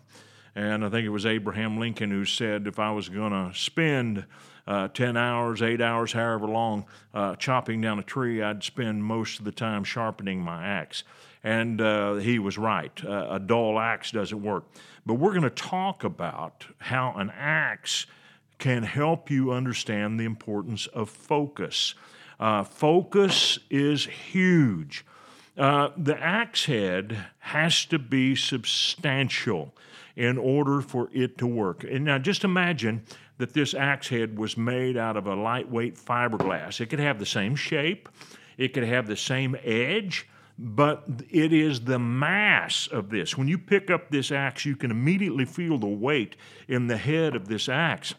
[0.56, 4.26] And I think it was Abraham Lincoln who said, if I was going to spend
[4.68, 9.40] uh, 10 hours, 8 hours, however long, uh, chopping down a tree, I'd spend most
[9.40, 11.04] of the time sharpening my axe.
[11.44, 13.04] And uh, he was right.
[13.06, 14.66] Uh, a dull axe doesn't work.
[15.06, 18.08] But we're going to talk about how an axe
[18.58, 21.94] can help you understand the importance of focus.
[22.40, 25.06] Uh, focus is huge.
[25.58, 29.74] Uh, the axe head has to be substantial
[30.16, 31.84] in order for it to work.
[31.84, 33.04] And now just imagine
[33.38, 36.80] that this axe head was made out of a lightweight fiberglass.
[36.80, 38.10] It could have the same shape,
[38.58, 43.38] it could have the same edge, but it is the mass of this.
[43.38, 46.36] When you pick up this axe, you can immediately feel the weight
[46.68, 48.14] in the head of this axe.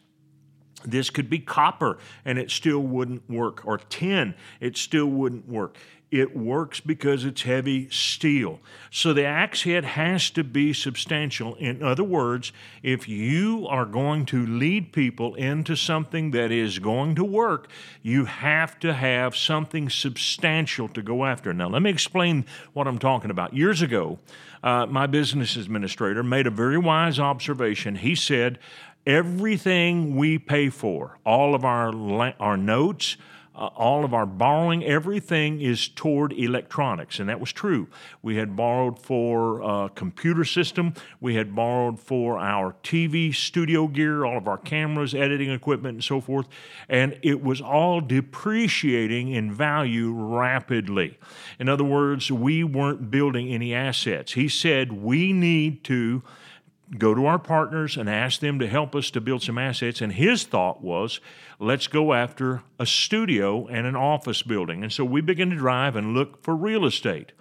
[0.84, 5.76] This could be copper and it still wouldn't work, or tin, it still wouldn't work.
[6.08, 8.60] It works because it's heavy steel.
[8.92, 11.56] So the axe head has to be substantial.
[11.56, 17.16] In other words, if you are going to lead people into something that is going
[17.16, 17.68] to work,
[18.02, 21.52] you have to have something substantial to go after.
[21.52, 23.52] Now, let me explain what I'm talking about.
[23.52, 24.20] Years ago,
[24.62, 27.96] uh, my business administrator made a very wise observation.
[27.96, 28.60] He said,
[29.07, 31.95] Everything we pay for, all of our,
[32.40, 33.16] our notes,
[33.57, 37.88] uh, all of our borrowing, everything is toward electronics, and that was true.
[38.21, 44.25] We had borrowed for a computer system, we had borrowed for our TV studio gear,
[44.27, 46.49] all of our cameras, editing equipment, and so forth,
[46.88, 51.19] and it was all depreciating in value rapidly.
[51.59, 54.33] In other words, we weren't building any assets.
[54.33, 56.23] He said we need to
[56.99, 60.01] go to our partners and ask them to help us to build some assets.
[60.01, 61.20] And his thought was,
[61.59, 64.83] let's go after a studio and an office building.
[64.83, 67.33] And so we began to drive and look for real estate.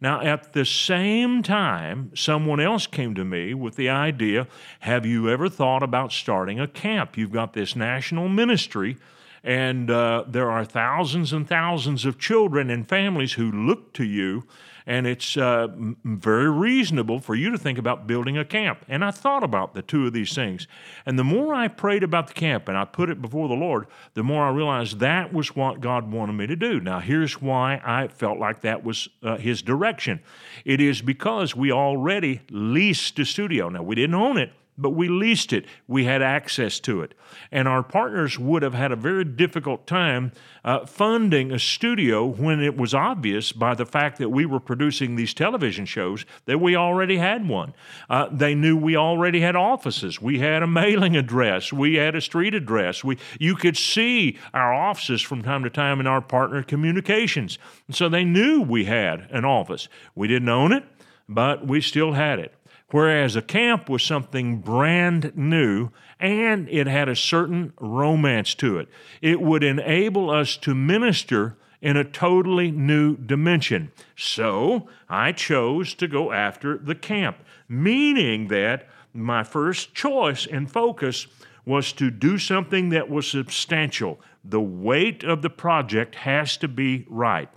[0.00, 4.48] Now, at the same time, someone else came to me with the idea
[4.80, 7.16] Have you ever thought about starting a camp?
[7.16, 8.96] You've got this national ministry,
[9.44, 14.42] and uh, there are thousands and thousands of children and families who look to you
[14.86, 15.68] and it's uh,
[16.04, 18.84] very reasonable for you to think about building a camp.
[18.88, 20.66] And I thought about the two of these things.
[21.06, 23.86] And the more I prayed about the camp and I put it before the Lord,
[24.14, 26.80] the more I realized that was what God wanted me to do.
[26.80, 30.20] Now, here's why I felt like that was uh, His direction
[30.64, 33.68] it is because we already leased a studio.
[33.68, 35.66] Now, we didn't own it but we leased it.
[35.86, 37.14] We had access to it.
[37.50, 40.32] And our partners would have had a very difficult time
[40.64, 45.16] uh, funding a studio when it was obvious by the fact that we were producing
[45.16, 47.74] these television shows that we already had one.
[48.08, 50.20] Uh, they knew we already had offices.
[50.20, 51.72] We had a mailing address.
[51.72, 53.04] We had a street address.
[53.04, 57.58] We, you could see our offices from time to time in our partner communications.
[57.86, 59.88] And so they knew we had an office.
[60.14, 60.84] We didn't own it,
[61.28, 62.54] but we still had it.
[62.92, 65.88] Whereas a camp was something brand new
[66.20, 68.88] and it had a certain romance to it.
[69.22, 73.92] It would enable us to minister in a totally new dimension.
[74.14, 81.26] So I chose to go after the camp, meaning that my first choice and focus
[81.64, 84.20] was to do something that was substantial.
[84.44, 87.48] The weight of the project has to be right.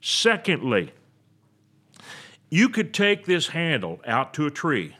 [0.00, 0.92] Secondly,
[2.54, 4.96] you could take this handle out to a tree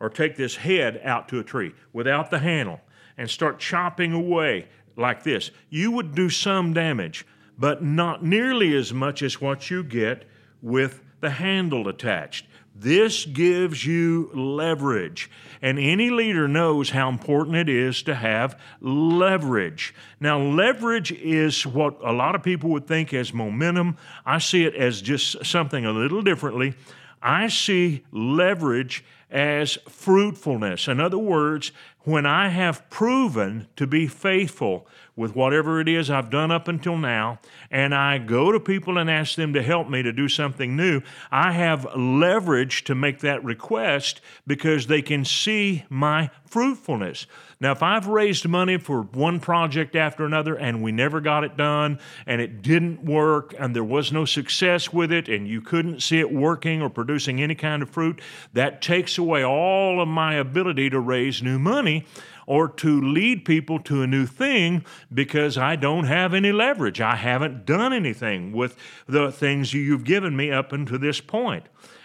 [0.00, 2.80] or take this head out to a tree without the handle
[3.16, 5.52] and start chopping away like this.
[5.70, 7.24] You would do some damage,
[7.56, 10.24] but not nearly as much as what you get
[10.60, 12.46] with the handle attached.
[12.80, 15.28] This gives you leverage.
[15.60, 19.92] And any leader knows how important it is to have leverage.
[20.20, 23.96] Now, leverage is what a lot of people would think as momentum.
[24.24, 26.74] I see it as just something a little differently.
[27.20, 30.86] I see leverage as fruitfulness.
[30.86, 31.72] In other words,
[32.08, 36.96] when I have proven to be faithful with whatever it is I've done up until
[36.96, 37.38] now,
[37.70, 41.02] and I go to people and ask them to help me to do something new,
[41.30, 47.26] I have leverage to make that request because they can see my fruitfulness.
[47.60, 51.56] Now, if I've raised money for one project after another and we never got it
[51.56, 56.00] done and it didn't work and there was no success with it and you couldn't
[56.00, 58.20] see it working or producing any kind of fruit,
[58.52, 62.06] that takes away all of my ability to raise new money
[62.46, 67.00] or to lead people to a new thing because I don't have any leverage.
[67.00, 68.76] I haven't done anything with
[69.08, 71.64] the things you've given me up until this point.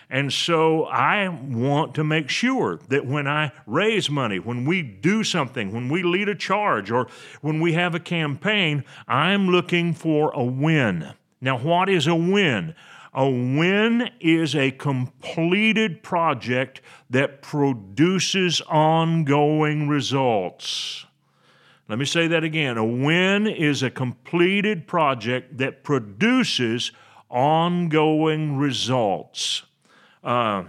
[0.09, 5.23] And so I want to make sure that when I raise money, when we do
[5.23, 7.07] something, when we lead a charge, or
[7.41, 11.13] when we have a campaign, I'm looking for a win.
[11.41, 12.75] Now, what is a win?
[13.13, 21.05] A win is a completed project that produces ongoing results.
[21.89, 22.78] Let me say that again.
[22.78, 26.91] A win is a completed project that produces
[27.30, 29.63] ongoing results.
[30.24, 30.63] Uh,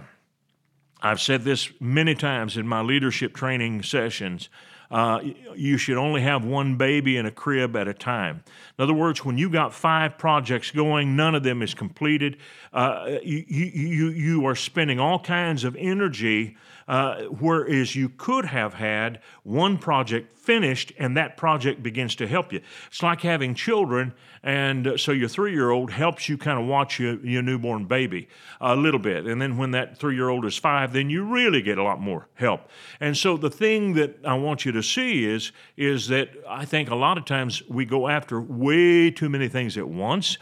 [1.01, 4.49] I've said this many times in my leadership training sessions.
[4.91, 5.19] Uh,
[5.55, 8.43] you should only have one baby in a crib at a time.
[8.77, 12.37] In other words, when you got five projects going, none of them is completed.
[12.71, 16.57] Uh, you, you, you are spending all kinds of energy
[16.87, 22.53] Uh, whereas you could have had one project finished and that project begins to help
[22.53, 22.61] you.
[22.87, 24.13] It's like having children,
[24.43, 27.85] and uh, so your three year old helps you kind of watch your, your newborn
[27.85, 28.27] baby
[28.61, 29.25] a little bit.
[29.25, 31.99] And then when that three year old is five, then you really get a lot
[31.99, 32.69] more help.
[32.99, 36.91] And so the thing that I want you to see is, is that I think
[36.91, 40.37] a lot of times we go after way too many things at once.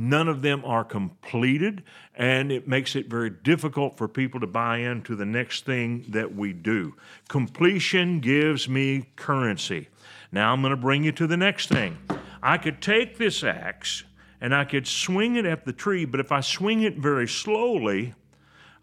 [0.00, 1.82] None of them are completed,
[2.14, 6.36] and it makes it very difficult for people to buy into the next thing that
[6.36, 6.94] we do.
[7.26, 9.88] Completion gives me currency.
[10.30, 11.98] Now I'm going to bring you to the next thing.
[12.40, 14.04] I could take this axe
[14.40, 18.14] and I could swing it at the tree, but if I swing it very slowly,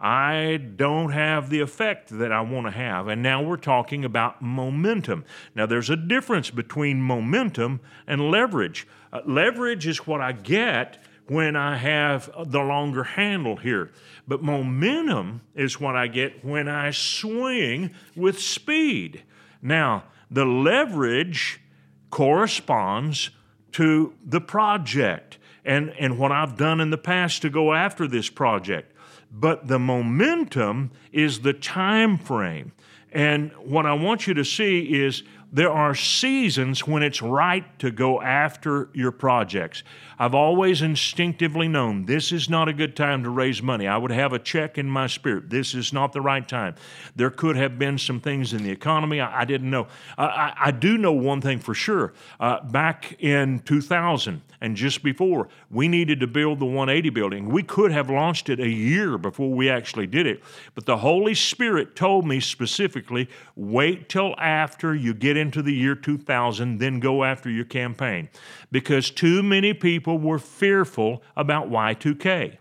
[0.01, 3.07] I don't have the effect that I want to have.
[3.07, 5.23] And now we're talking about momentum.
[5.55, 8.85] Now, there's a difference between momentum and leverage.
[9.13, 10.97] Uh, leverage is what I get
[11.27, 13.91] when I have the longer handle here.
[14.27, 19.23] But momentum is what I get when I swing with speed.
[19.61, 21.61] Now, the leverage
[22.09, 23.31] corresponds
[23.73, 28.29] to the project and, and what I've done in the past to go after this
[28.29, 28.93] project.
[29.31, 32.71] But the momentum is the time frame.
[33.11, 37.91] And what I want you to see is there are seasons when it's right to
[37.91, 39.83] go after your projects.
[40.17, 43.87] I've always instinctively known this is not a good time to raise money.
[43.87, 45.49] I would have a check in my spirit.
[45.49, 46.75] This is not the right time.
[47.15, 49.87] There could have been some things in the economy I, I didn't know.
[50.17, 52.13] I, I, do know one thing for sure.
[52.39, 57.49] Uh, back in 2000 and just before, we needed to build the 180 building.
[57.49, 60.41] We could have launched it a year before we actually did it,
[60.73, 65.95] but the Holy Spirit told me specifically wait till after you get into the year
[65.95, 68.29] 2000, then go after your campaign.
[68.71, 72.57] Because too many people were fearful about Y2K.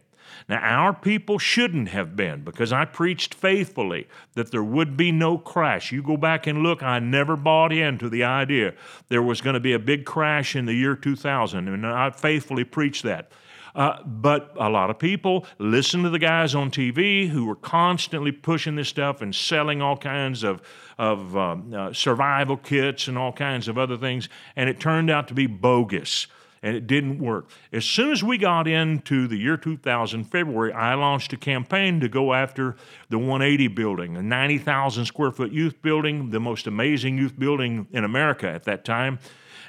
[0.48, 5.38] Now, our people shouldn't have been because I preached faithfully that there would be no
[5.38, 5.90] crash.
[5.90, 8.74] You go back and look, I never bought into the idea
[9.08, 12.64] there was going to be a big crash in the year 2000, and I faithfully
[12.64, 13.32] preached that.
[13.74, 18.30] Uh, but a lot of people listen to the guys on TV who were constantly
[18.30, 20.62] pushing this stuff and selling all kinds of,
[20.96, 25.26] of um, uh, survival kits and all kinds of other things, and it turned out
[25.28, 26.28] to be bogus
[26.64, 27.50] and it didn't work.
[27.72, 32.08] As soon as we got into the year 2000, February, I launched a campaign to
[32.08, 32.76] go after
[33.10, 38.02] the 180 building, a 90,000 square foot youth building, the most amazing youth building in
[38.02, 39.18] America at that time.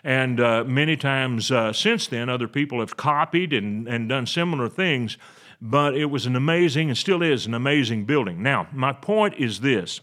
[0.06, 4.70] And uh, many times uh, since then, other people have copied and, and done similar
[4.70, 5.18] things,
[5.60, 8.44] but it was an amazing and still is an amazing building.
[8.44, 10.02] Now, my point is this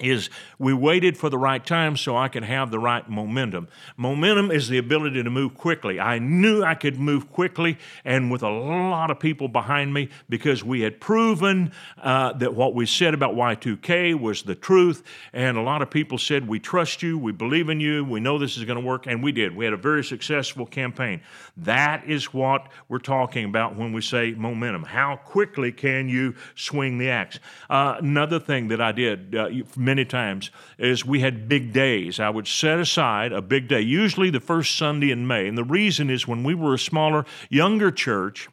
[0.00, 3.68] is we waited for the right time so I could have the right momentum.
[3.96, 6.00] Momentum is the ability to move quickly.
[6.00, 10.64] I knew I could move quickly and with a lot of people behind me because
[10.64, 11.72] we had proven
[12.02, 15.02] uh, that what we said about Y2K was the truth.
[15.32, 18.38] And a lot of people said, We trust you, we believe in you, we know
[18.38, 19.06] this is going to work.
[19.06, 19.54] And we did.
[19.54, 21.20] We had a very successful campaign.
[21.56, 24.84] That is what we're talking about when we say momentum.
[24.84, 27.38] How quickly can you swing the axe?
[27.68, 29.48] Uh, another thing that I did, uh,
[29.90, 32.20] many times is we had big days.
[32.20, 35.48] I would set aside a big day, usually the first Sunday in May.
[35.48, 38.48] And the reason is when we were a smaller, younger church,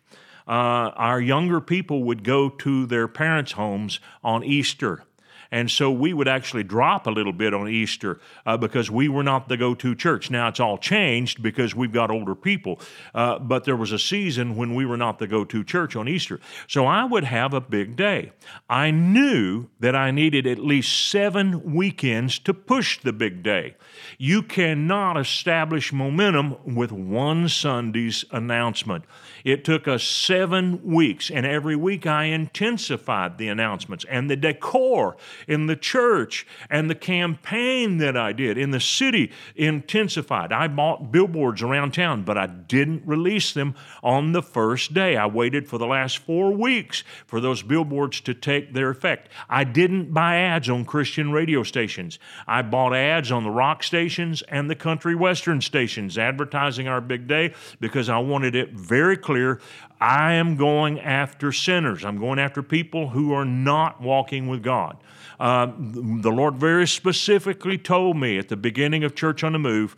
[0.48, 5.04] uh, our younger people would go to their parents' homes on Easter.
[5.52, 9.24] And so we would actually drop a little bit on Easter uh, because we were
[9.24, 10.30] not the go to church.
[10.30, 12.80] Now it's all changed because we've got older people,
[13.14, 16.08] uh, but there was a season when we were not the go to church on
[16.08, 16.39] Easter.
[16.68, 18.32] So I would have a big day.
[18.70, 23.76] I knew that I needed at least seven weekends to push the big day.
[24.18, 29.06] You cannot establish momentum with one Sunday's announcement.
[29.43, 35.16] It took us seven weeks, and every week I intensified the announcements and the decor
[35.48, 40.52] in the church and the campaign that I did in the city intensified.
[40.52, 45.18] I bought billboards around town, but I didn't release them on the first day.
[45.18, 49.30] I waited for the last four weeks for those billboards to take their effect.
[49.50, 52.20] I didn't buy ads on Christian radio stations.
[52.48, 57.28] I bought ads on the rock stations and the country western stations advertising our big
[57.28, 59.60] day because I wanted it very clear.
[60.00, 62.06] I am going after sinners.
[62.06, 64.98] I'm going after people who are not walking with God.
[65.39, 69.95] Uh, the Lord very specifically told me at the beginning of Church on the Move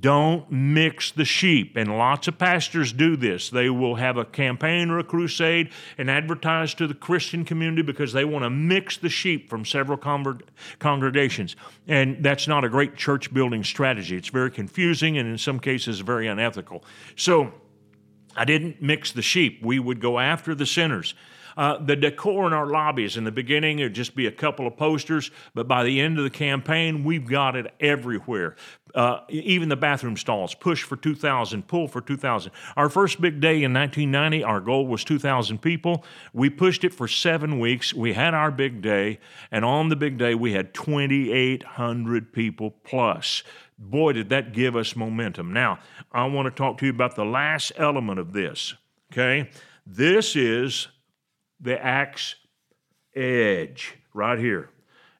[0.00, 1.76] don't mix the sheep.
[1.76, 3.50] And lots of pastors do this.
[3.50, 8.12] They will have a campaign or a crusade and advertise to the Christian community because
[8.12, 9.98] they want to mix the sheep from several
[10.78, 11.56] congregations.
[11.86, 14.16] And that's not a great church building strategy.
[14.16, 16.82] It's very confusing and in some cases very unethical.
[17.16, 17.52] So
[18.36, 19.62] I didn't mix the sheep.
[19.62, 21.14] We would go after the sinners.
[21.56, 24.76] Uh, the decor in our lobbies in the beginning, it'd just be a couple of
[24.76, 28.56] posters, but by the end of the campaign, we've got it everywhere.
[28.94, 32.52] Uh, even the bathroom stalls, push for 2,000, pull for 2,000.
[32.76, 36.04] Our first big day in 1990, our goal was 2,000 people.
[36.32, 37.92] We pushed it for seven weeks.
[37.92, 39.18] We had our big day,
[39.50, 43.42] and on the big day, we had 2,800 people plus.
[43.78, 45.52] Boy, did that give us momentum.
[45.52, 45.80] Now,
[46.12, 48.74] I want to talk to you about the last element of this,
[49.12, 49.50] okay?
[49.86, 50.88] This is
[51.60, 52.36] the axe
[53.14, 54.70] edge right here.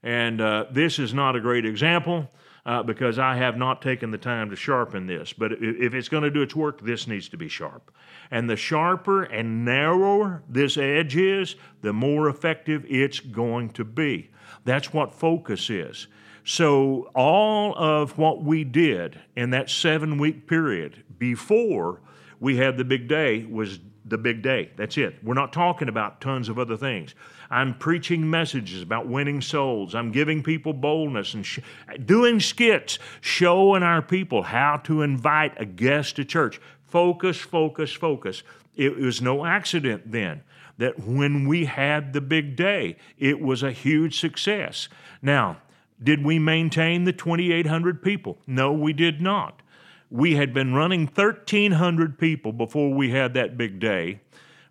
[0.02, 2.30] And uh, this is not a great example
[2.66, 5.32] uh, because I have not taken the time to sharpen this.
[5.32, 7.90] But if it's going to do its work, this needs to be sharp.
[8.30, 14.30] And the sharper and narrower this edge is, the more effective it's going to be.
[14.64, 16.06] That's what focus is.
[16.46, 22.00] So, all of what we did in that seven week period before
[22.38, 24.70] we had the big day was the big day.
[24.76, 25.16] That's it.
[25.22, 27.14] We're not talking about tons of other things.
[27.50, 29.94] I'm preaching messages about winning souls.
[29.94, 31.60] I'm giving people boldness and sh-
[32.04, 36.60] doing skits, showing our people how to invite a guest to church.
[36.86, 38.42] Focus, focus, focus.
[38.76, 40.42] It was no accident then
[40.76, 44.88] that when we had the big day, it was a huge success.
[45.22, 45.58] Now,
[46.04, 48.38] did we maintain the 2,800 people?
[48.46, 49.62] No, we did not.
[50.10, 54.20] We had been running 1,300 people before we had that big day.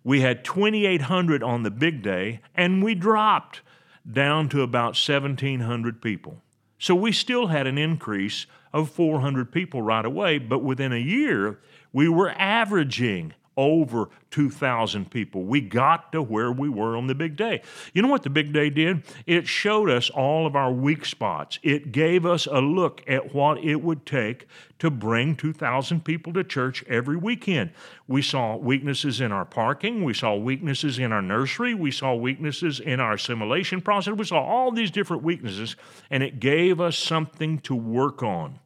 [0.04, 3.62] We had 2,800 on the big day, and we dropped
[4.10, 6.42] down to about 1,700 people.
[6.78, 11.58] So we still had an increase of 400 people right away, but within a year,
[11.92, 15.44] we were averaging over 2,000 people.
[15.44, 17.62] We got to where we were on the big day.
[17.92, 19.04] You know what the big day did?
[19.26, 21.58] It showed us all of our weak spots.
[21.62, 24.46] It gave us a look at what it would take
[24.80, 27.70] to bring 2,000 people to church every weekend.
[28.06, 32.80] We saw weaknesses in our parking, we saw weaknesses in our nursery, we saw weaknesses
[32.80, 34.14] in our assimilation process.
[34.14, 35.76] We saw all these different weaknesses,
[36.10, 38.58] and it gave us something to work on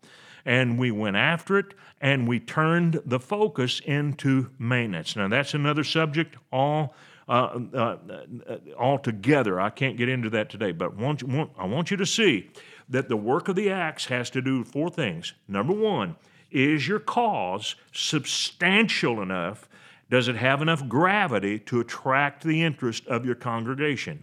[0.49, 5.15] and we went after it and we turned the focus into maintenance.
[5.15, 6.95] Now, that's another subject all.
[7.29, 7.97] Uh, uh,
[8.49, 12.07] uh, altogether, I can't get into that today, but want, want, I want you to
[12.07, 12.49] see
[12.89, 15.35] that the work of the axe has to do four things.
[15.47, 16.17] Number one,
[16.51, 19.69] is your cause substantial enough?
[20.09, 24.21] Does it have enough gravity to attract the interest of your congregation?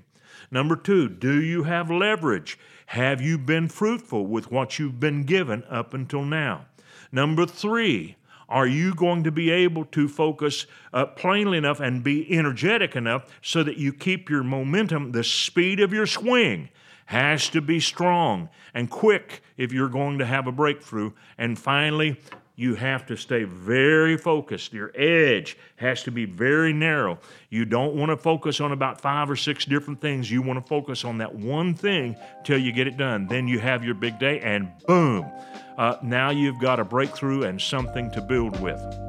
[0.50, 2.58] Number two, do you have leverage?
[2.88, 6.66] Have you been fruitful with what you've been given up until now?
[7.12, 8.16] Number three,
[8.48, 13.26] are you going to be able to focus uh, plainly enough and be energetic enough
[13.42, 16.70] so that you keep your momentum, the speed of your swing?
[17.08, 21.12] Has to be strong and quick if you're going to have a breakthrough.
[21.38, 22.20] And finally,
[22.56, 24.74] you have to stay very focused.
[24.74, 27.20] Your edge has to be very narrow.
[27.50, 30.32] You don't want to focus on about five or six different things.
[30.32, 33.28] You want to focus on that one thing till you get it done.
[33.28, 35.30] Then you have your big day, and boom,
[35.78, 39.05] uh, now you've got a breakthrough and something to build with.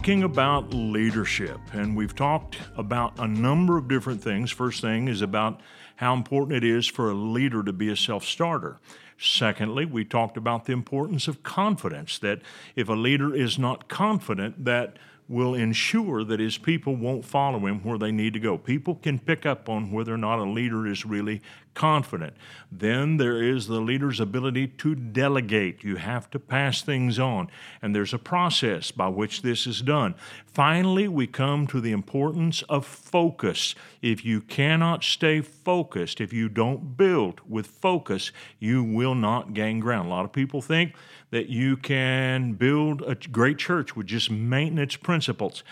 [0.00, 4.50] Talking about leadership, and we've talked about a number of different things.
[4.50, 5.60] First thing is about
[5.96, 8.80] how important it is for a leader to be a self starter.
[9.18, 12.40] Secondly, we talked about the importance of confidence, that
[12.74, 14.96] if a leader is not confident, that
[15.28, 18.56] will ensure that his people won't follow him where they need to go.
[18.56, 21.42] People can pick up on whether or not a leader is really
[21.74, 22.34] confident.
[22.70, 25.82] Then there is the leader's ability to delegate.
[25.82, 27.48] You have to pass things on,
[27.80, 30.14] and there's a process by which this is done.
[30.46, 33.74] Finally, we come to the importance of focus.
[34.02, 39.80] If you cannot stay focused, if you don't build with focus, you will not gain
[39.80, 40.08] ground.
[40.08, 40.94] A lot of people think
[41.30, 45.62] that you can build a great church with just maintenance principles.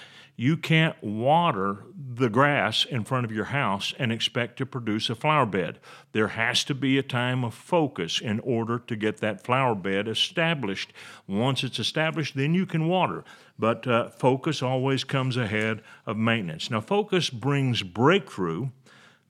[0.41, 1.85] You can't water
[2.15, 5.81] the grass in front of your house and expect to produce a flower bed.
[6.13, 10.07] There has to be a time of focus in order to get that flower bed
[10.07, 10.93] established.
[11.27, 13.25] Once it's established, then you can water.
[13.59, 16.71] But uh, focus always comes ahead of maintenance.
[16.71, 18.69] Now, focus brings breakthrough,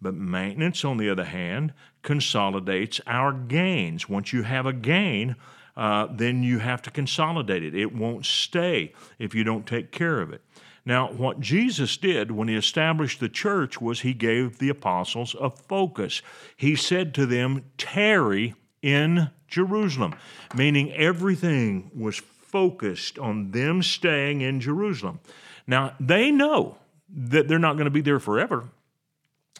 [0.02, 4.10] but maintenance, on the other hand, consolidates our gains.
[4.10, 5.36] Once you have a gain,
[5.74, 7.74] uh, then you have to consolidate it.
[7.74, 10.42] It won't stay if you don't take care of it.
[10.88, 15.50] Now, what Jesus did when he established the church was he gave the apostles a
[15.50, 16.22] focus.
[16.56, 20.14] He said to them, Tarry in Jerusalem,
[20.54, 25.20] meaning everything was focused on them staying in Jerusalem.
[25.66, 26.78] Now, they know
[27.10, 28.70] that they're not going to be there forever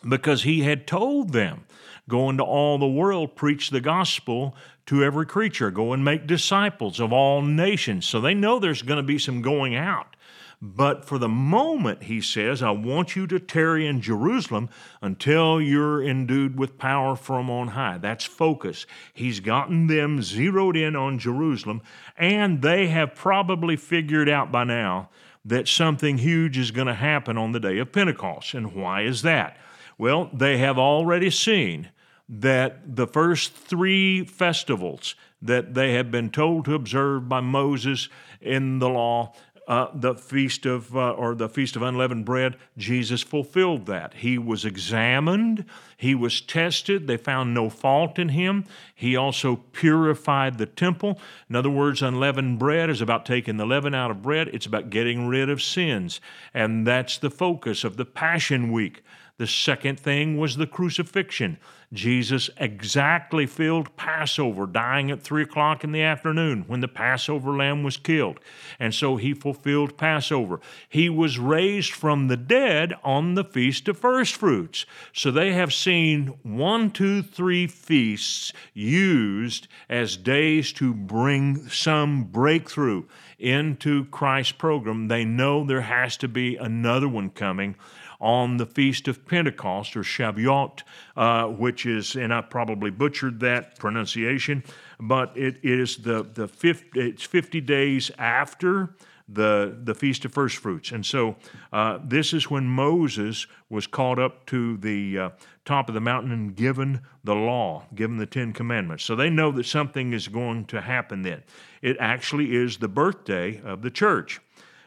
[0.09, 1.66] because he had told them
[2.09, 4.57] go into all the world, preach the gospel
[4.87, 8.07] to every creature, go and make disciples of all nations.
[8.07, 10.16] So they know there's going to be some going out.
[10.61, 14.69] But for the moment, he says, I want you to tarry in Jerusalem
[15.01, 17.99] until you're endued with power from on high.
[17.99, 18.85] That's focus.
[19.15, 21.81] He's gotten them zeroed in on Jerusalem,
[22.17, 25.11] and they have probably figured out by now
[25.45, 28.53] that something huge is going to happen on the day of Pentecost.
[28.55, 29.57] And why is that?
[29.97, 31.91] Well, they have already seen
[32.29, 38.09] that the first three festivals that they have been told to observe by Moses
[38.41, 39.33] in the law
[39.69, 44.14] uh, the feast of uh, or the feast of unleavened bread jesus fulfilled that.
[44.14, 45.66] He was examined.
[45.97, 47.07] He was tested.
[47.07, 48.64] They found no fault in him.
[48.95, 51.21] He also purified the temple.
[51.51, 54.49] In other words unleavened bread is about taking the leaven out of bread.
[54.49, 56.21] It's about getting rid of sins.
[56.55, 59.05] And that's the focus of the passion week.
[59.37, 61.59] The second thing was the crucifixion.
[61.93, 67.82] Jesus exactly filled Passover, dying at three o'clock in the afternoon when the Passover lamb
[67.82, 68.41] was killed.
[68.78, 70.61] And so he fulfilled Passover.
[70.89, 74.84] He was raised from the dead on the Feast of First Fruits.
[75.14, 83.05] So they have seen one, two, three feasts used as days to bring some breakthrough
[83.39, 85.09] into Christ's program.
[85.09, 87.76] They know there has to be another one coming
[88.21, 90.83] on the Feast of Pentecost or Shavuot,
[91.16, 94.64] uh, which is, and I probably butchered that pronunciation,
[94.99, 98.95] but it is the, the 50, it's 50 days after
[99.29, 100.91] the, the Feast of First Fruits.
[100.91, 101.37] And so
[101.73, 105.31] uh, this is when Moses was called up to the uh,
[105.64, 109.05] top of the mountain and given the law, given the Ten Commandments.
[109.05, 111.43] So they know that something is going to happen then.
[111.83, 114.41] It actually is the birthday of the church.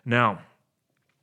[0.05, 0.39] Now,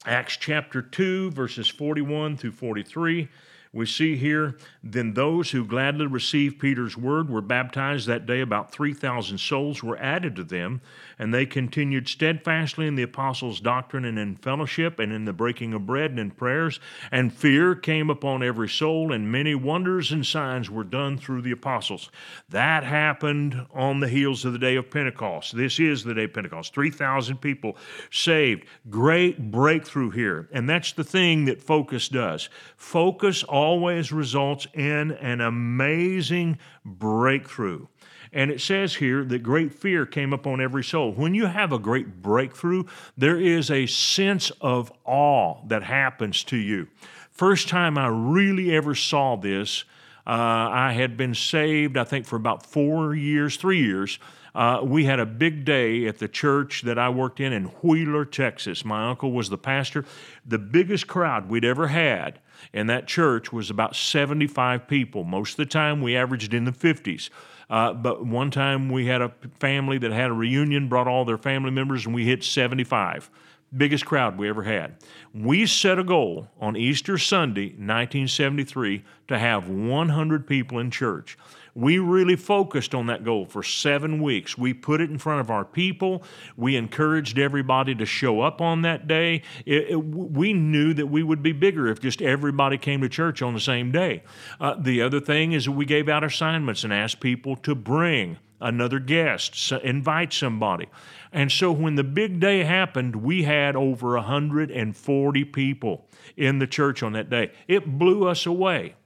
[0.08, 3.28] Acts chapter 2, verses 41 through 43
[3.72, 8.40] we see here, then those who gladly received Peter's word were baptized that day.
[8.40, 10.80] About 3,000 souls were added to them,
[11.18, 15.74] and they continued steadfastly in the apostles' doctrine and in fellowship and in the breaking
[15.74, 16.80] of bread and in prayers.
[17.10, 21.52] And fear came upon every soul, and many wonders and signs were done through the
[21.52, 22.10] apostles.
[22.48, 25.56] That happened on the heels of the day of Pentecost.
[25.56, 26.74] This is the day of Pentecost.
[26.74, 27.76] 3,000 people
[28.10, 28.64] saved.
[28.88, 30.48] Great breakthrough here.
[30.52, 32.48] And that's the thing that focus does.
[32.76, 37.86] Focus always results in an amazing breakthrough.
[38.32, 41.12] And it says here that great fear came upon every soul.
[41.12, 42.84] When you have a great breakthrough,
[43.16, 46.88] there is a sense of awe that happens to you.
[47.30, 49.84] First time I really ever saw this,
[50.26, 54.18] uh, I had been saved, I think, for about four years, three years.
[54.54, 58.24] Uh, we had a big day at the church that I worked in in Wheeler,
[58.24, 58.84] Texas.
[58.84, 60.04] My uncle was the pastor.
[60.44, 62.40] The biggest crowd we'd ever had
[62.72, 65.24] in that church was about 75 people.
[65.24, 67.30] Most of the time, we averaged in the 50s.
[67.70, 71.38] Uh, but one time we had a family that had a reunion, brought all their
[71.38, 73.30] family members, and we hit 75.
[73.76, 74.96] Biggest crowd we ever had.
[75.34, 81.36] We set a goal on Easter Sunday, 1973, to have 100 people in church.
[81.78, 84.58] We really focused on that goal for seven weeks.
[84.58, 86.24] We put it in front of our people.
[86.56, 89.42] We encouraged everybody to show up on that day.
[89.64, 93.42] It, it, we knew that we would be bigger if just everybody came to church
[93.42, 94.24] on the same day.
[94.58, 98.38] Uh, the other thing is that we gave out assignments and asked people to bring
[98.60, 100.88] another guest, invite somebody.
[101.32, 107.04] And so when the big day happened, we had over 140 people in the church
[107.04, 107.52] on that day.
[107.68, 108.96] It blew us away.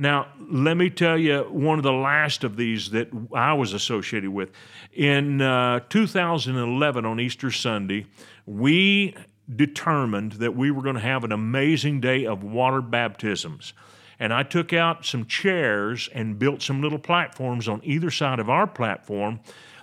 [0.00, 4.30] Now, let me tell you one of the last of these that I was associated
[4.30, 4.50] with.
[4.94, 8.06] In uh, 2011, on Easter Sunday,
[8.46, 9.14] we
[9.54, 13.74] determined that we were going to have an amazing day of water baptisms.
[14.18, 18.48] And I took out some chairs and built some little platforms on either side of
[18.48, 19.40] our platform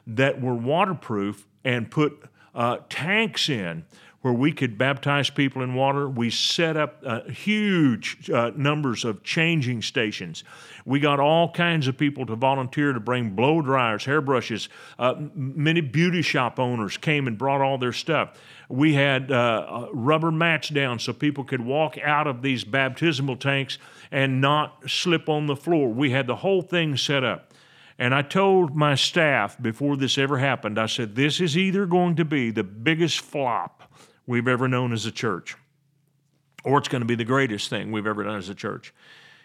[0.07, 2.24] that were waterproof and put
[2.55, 3.86] uh, tanks in
[4.28, 6.09] where we could baptize people in water.
[6.09, 10.43] We set up uh, huge uh, numbers of changing stations.
[10.86, 14.67] We got all kinds of people to volunteer to bring blow dryers, hairbrushes.
[14.99, 18.38] Uh, many beauty shop owners came and brought all their stuff.
[18.67, 23.38] We had uh, uh, rubber mats down so people could walk out of these baptismal
[23.38, 23.78] tanks
[24.11, 25.88] and not slip on the floor.
[25.88, 27.53] We had the whole thing set up.
[27.97, 32.17] And I told my staff before this ever happened, I said, this is either going
[32.17, 33.89] to be the biggest flop
[34.28, 35.55] we've ever known as a church,
[36.63, 38.93] or it's going to be the greatest thing we've ever done as a church.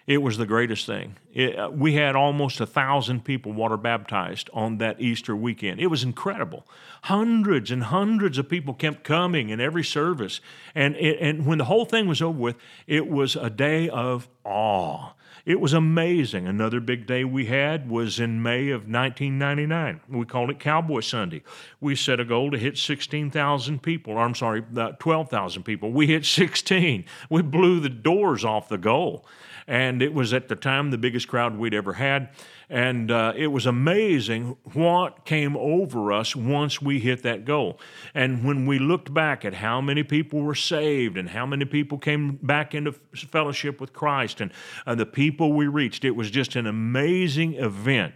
[0.06, 1.16] It was the greatest thing.
[1.32, 5.80] It, uh, we had almost a thousand people water baptized on that Easter weekend.
[5.80, 6.66] It was incredible.
[7.02, 10.40] Hundreds and hundreds of people kept coming in every service.
[10.74, 12.56] And, it, and when the whole thing was over with,
[12.88, 15.12] it was a day of awe.
[15.44, 16.46] It was amazing.
[16.46, 20.00] Another big day we had was in May of 1999.
[20.08, 21.42] We called it Cowboy Sunday.
[21.80, 24.14] We set a goal to hit 16,000 people.
[24.14, 25.90] Or I'm sorry, uh, 12,000 people.
[25.90, 27.04] We hit 16.
[27.28, 29.26] We blew the doors off the goal
[29.66, 32.28] and it was at the time the biggest crowd we'd ever had.
[32.72, 37.78] And uh, it was amazing what came over us once we hit that goal.
[38.14, 41.98] And when we looked back at how many people were saved and how many people
[41.98, 44.50] came back into fellowship with Christ and
[44.86, 48.14] uh, the people we reached, it was just an amazing event.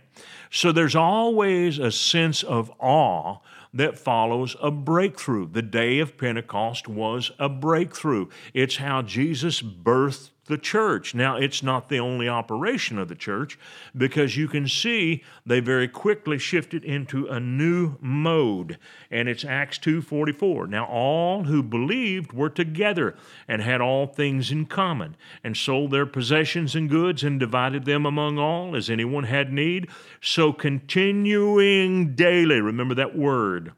[0.50, 3.40] So there's always a sense of awe
[3.74, 5.50] that follows a breakthrough.
[5.52, 8.28] The day of Pentecost was a breakthrough.
[8.54, 11.14] It's how Jesus birthed the church.
[11.14, 13.58] Now, it's not the only operation of the church
[13.96, 18.78] because you can see they very quickly shifted into a new mode,
[19.10, 20.66] and it's Acts 2:44.
[20.66, 23.16] Now, all who believed were together
[23.46, 28.06] and had all things in common, and sold their possessions and goods and divided them
[28.06, 29.88] among all as anyone had need.
[30.20, 33.72] So continuing daily, remember that word,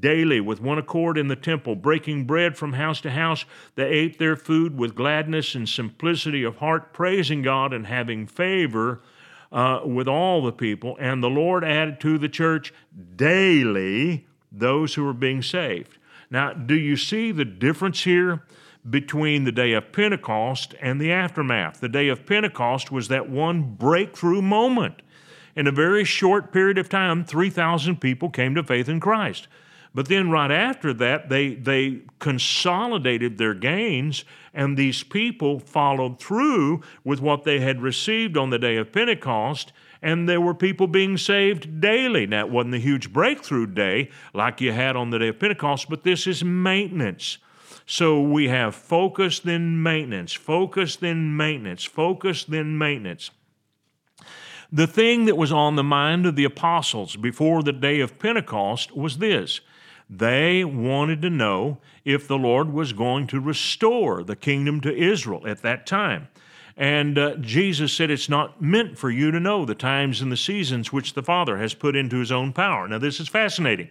[0.00, 3.44] daily with one accord in the temple, breaking bread from house to house.
[3.74, 9.02] They ate their food with gladness and simplicity of heart, praising God and having favor
[9.52, 10.96] uh, with all the people.
[10.98, 12.72] And the Lord added to the church
[13.16, 15.98] daily those who were being saved.
[16.30, 18.42] Now, do you see the difference here?
[18.88, 21.80] between the day of Pentecost and the aftermath.
[21.80, 25.00] The day of Pentecost was that one breakthrough moment.
[25.56, 29.48] In a very short period of time, 3,000 people came to faith in Christ.
[29.94, 36.82] But then right after that, they, they consolidated their gains, and these people followed through
[37.04, 39.72] with what they had received on the day of Pentecost,
[40.02, 42.26] and there were people being saved daily.
[42.26, 45.88] Now, it wasn't a huge breakthrough day like you had on the day of Pentecost,
[45.88, 47.38] but this is maintenance.
[47.86, 53.30] So we have focus, then maintenance, focus, then maintenance, focus, then maintenance.
[54.72, 58.96] The thing that was on the mind of the apostles before the day of Pentecost
[58.96, 59.60] was this
[60.08, 65.46] they wanted to know if the Lord was going to restore the kingdom to Israel
[65.46, 66.28] at that time.
[66.76, 70.36] And uh, Jesus said, It's not meant for you to know the times and the
[70.36, 72.88] seasons which the Father has put into his own power.
[72.88, 73.88] Now, this is fascinating.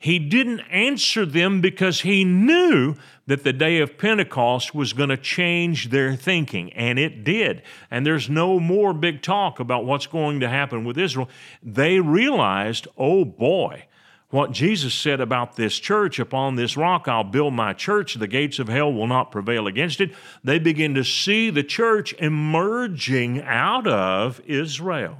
[0.00, 2.94] He didn't answer them because he knew
[3.26, 7.62] that the day of Pentecost was going to change their thinking, and it did.
[7.90, 11.28] And there's no more big talk about what's going to happen with Israel.
[11.64, 13.86] They realized, oh boy,
[14.30, 18.58] what Jesus said about this church upon this rock I'll build my church, the gates
[18.58, 20.12] of hell will not prevail against it.
[20.44, 25.16] They begin to see the church emerging out of Israel.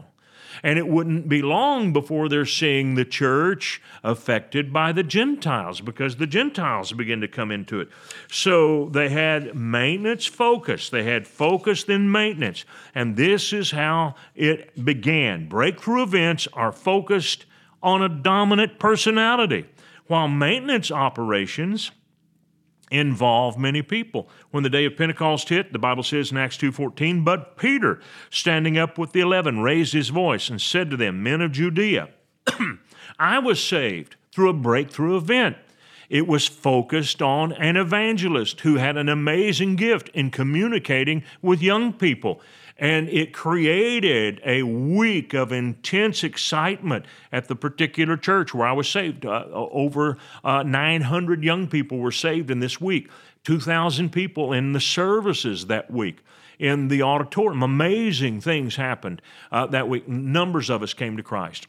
[0.63, 6.17] And it wouldn't be long before they're seeing the church affected by the Gentiles because
[6.17, 7.89] the Gentiles begin to come into it.
[8.31, 10.91] So they had maintenance focus.
[10.91, 12.65] They had focus then maintenance.
[12.93, 15.49] And this is how it began.
[15.49, 17.47] Breakthrough events are focused
[17.83, 19.67] on a dominant personality,
[20.07, 21.91] while maintenance operations
[22.91, 24.29] involve many people.
[24.51, 28.01] When the day of Pentecost hit, the Bible says in Acts 2:14, "But Peter,
[28.31, 32.09] standing up with the 11, raised his voice and said to them, Men of Judea,
[33.19, 35.57] I was saved through a breakthrough event.
[36.09, 41.93] It was focused on an evangelist who had an amazing gift in communicating with young
[41.93, 42.41] people.
[42.79, 48.89] And it created a week of intense excitement at the particular church where I was
[48.89, 49.27] saved.
[49.27, 53.11] Uh, over uh, 900 young people were saved in this week,
[53.45, 56.19] 2,000 people in the services that week
[56.59, 57.63] in the auditorium.
[57.63, 60.09] Amazing things happened uh, that week.
[60.09, 61.67] Numbers of us came to Christ.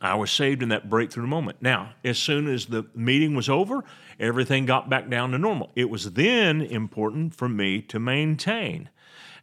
[0.00, 1.58] I was saved in that breakthrough moment.
[1.62, 3.82] Now, as soon as the meeting was over,
[4.20, 5.70] everything got back down to normal.
[5.74, 8.90] It was then important for me to maintain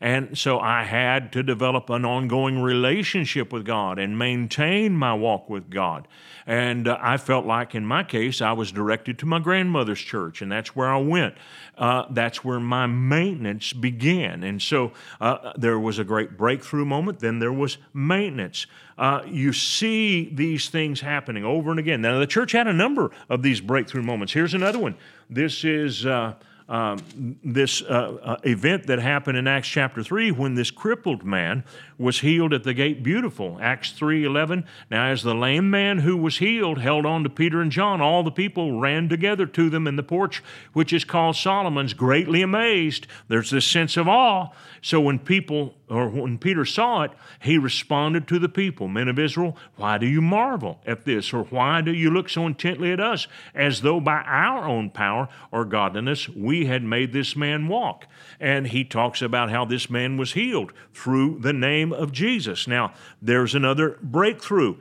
[0.01, 5.49] and so I had to develop an ongoing relationship with God and maintain my walk
[5.49, 6.07] with God.
[6.45, 10.41] And uh, I felt like, in my case, I was directed to my grandmother's church,
[10.41, 11.35] and that's where I went.
[11.77, 14.43] Uh, that's where my maintenance began.
[14.43, 14.91] And so
[15.21, 18.67] uh, there was a great breakthrough moment, then there was maintenance.
[18.97, 22.01] Uh, you see these things happening over and again.
[22.01, 24.33] Now, the church had a number of these breakthrough moments.
[24.33, 24.95] Here's another one.
[25.29, 26.35] This is uh,
[26.69, 31.63] um, this uh, uh, event that happened in Acts chapter 3 when this crippled man
[31.97, 33.57] was healed at the gate beautiful.
[33.61, 34.65] Acts 3:11.
[34.89, 38.23] Now as the lame man who was healed held on to Peter and John, all
[38.23, 43.07] the people ran together to them in the porch which is called Solomon's, greatly amazed.
[43.27, 44.49] There's this sense of awe.
[44.81, 49.19] So when people or when Peter saw it, he responded to the people, Men of
[49.19, 51.33] Israel, why do you marvel at this?
[51.33, 55.29] Or why do you look so intently at us, as though by our own power
[55.51, 58.07] or godliness we had made this man walk?
[58.39, 62.67] And he talks about how this man was healed through the name of Jesus.
[62.67, 64.77] Now, there's another breakthrough.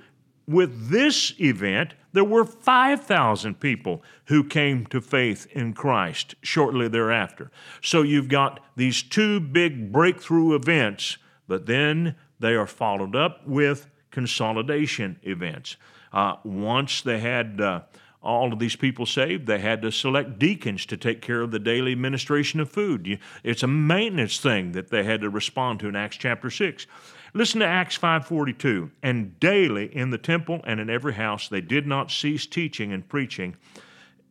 [0.47, 7.51] With this event, there were 5,000 people who came to faith in Christ shortly thereafter.
[7.81, 11.17] So you've got these two big breakthrough events,
[11.49, 15.77] but then they are followed up with consolidation events.
[16.13, 17.81] Uh, once they had uh,
[18.23, 21.59] all of these people saved, they had to select deacons to take care of the
[21.59, 23.19] daily administration of food.
[23.43, 26.87] It's a maintenance thing that they had to respond to in Acts chapter 6.
[27.35, 28.91] Listen to Acts 5:42.
[29.03, 33.09] And daily in the temple and in every house they did not cease teaching and
[33.09, 33.57] preaching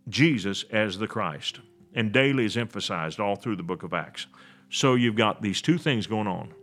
[0.08, 1.60] Jesus as the Christ.
[1.94, 4.28] And daily is emphasized all through the book of Acts.
[4.70, 6.54] So you've got these two things going on.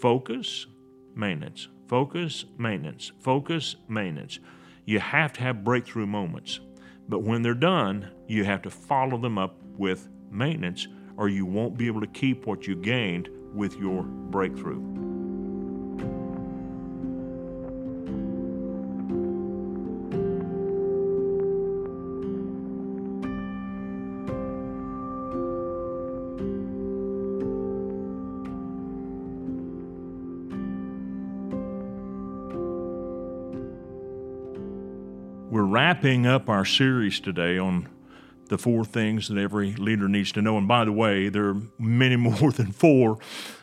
[0.00, 0.66] Focus,
[1.16, 1.66] maintenance.
[1.88, 3.10] Focus, maintenance.
[3.18, 4.38] Focus, maintenance.
[4.84, 6.60] You have to have breakthrough moments.
[7.08, 10.86] But when they're done, you have to follow them up with maintenance,
[11.16, 15.07] or you won't be able to keep what you gained with your breakthrough.
[35.98, 37.88] Wrapping up our series today on
[38.50, 40.56] the four things that every leader needs to know.
[40.56, 43.18] And by the way, there are many more than four,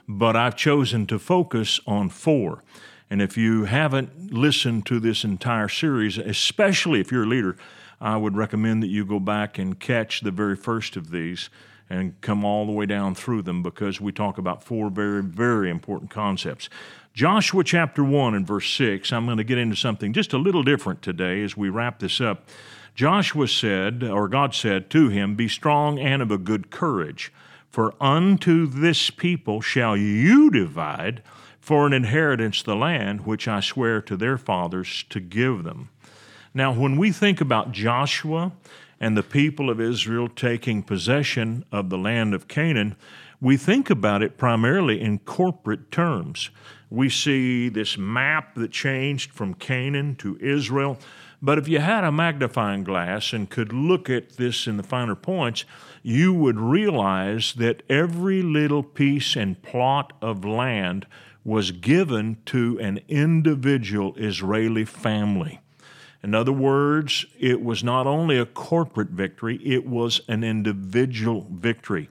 [0.05, 2.61] but I've chosen to focus on four.
[3.09, 7.55] And if you haven't listened to this entire series, especially if you're a leader,
[8.01, 11.49] I would recommend that you go back and catch the very first of these
[11.89, 15.69] and come all the way down through them because we talk about four very, very
[15.69, 16.67] important concepts.
[17.15, 20.63] Joshua chapter 1 and verse 6, I'm going to get into something just a little
[20.63, 22.45] different today as we wrap this up.
[22.93, 27.31] Joshua said, or God said to him, Be strong and of a good courage,
[27.69, 31.23] for unto this people shall you divide
[31.61, 35.87] for an inheritance the land which I swear to their fathers to give them.
[36.53, 38.51] Now, when we think about Joshua
[38.99, 42.97] and the people of Israel taking possession of the land of Canaan,
[43.39, 46.49] we think about it primarily in corporate terms.
[46.89, 50.97] We see this map that changed from Canaan to Israel.
[51.41, 55.15] But if you had a magnifying glass and could look at this in the finer
[55.15, 55.65] points,
[56.01, 61.05] you would realize that every little piece and plot of land
[61.43, 65.61] was given to an individual Israeli family.
[66.23, 72.09] In other words, it was not only a corporate victory, it was an individual victory.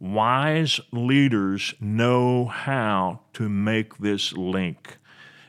[0.00, 4.98] Wise leaders know how to make this link.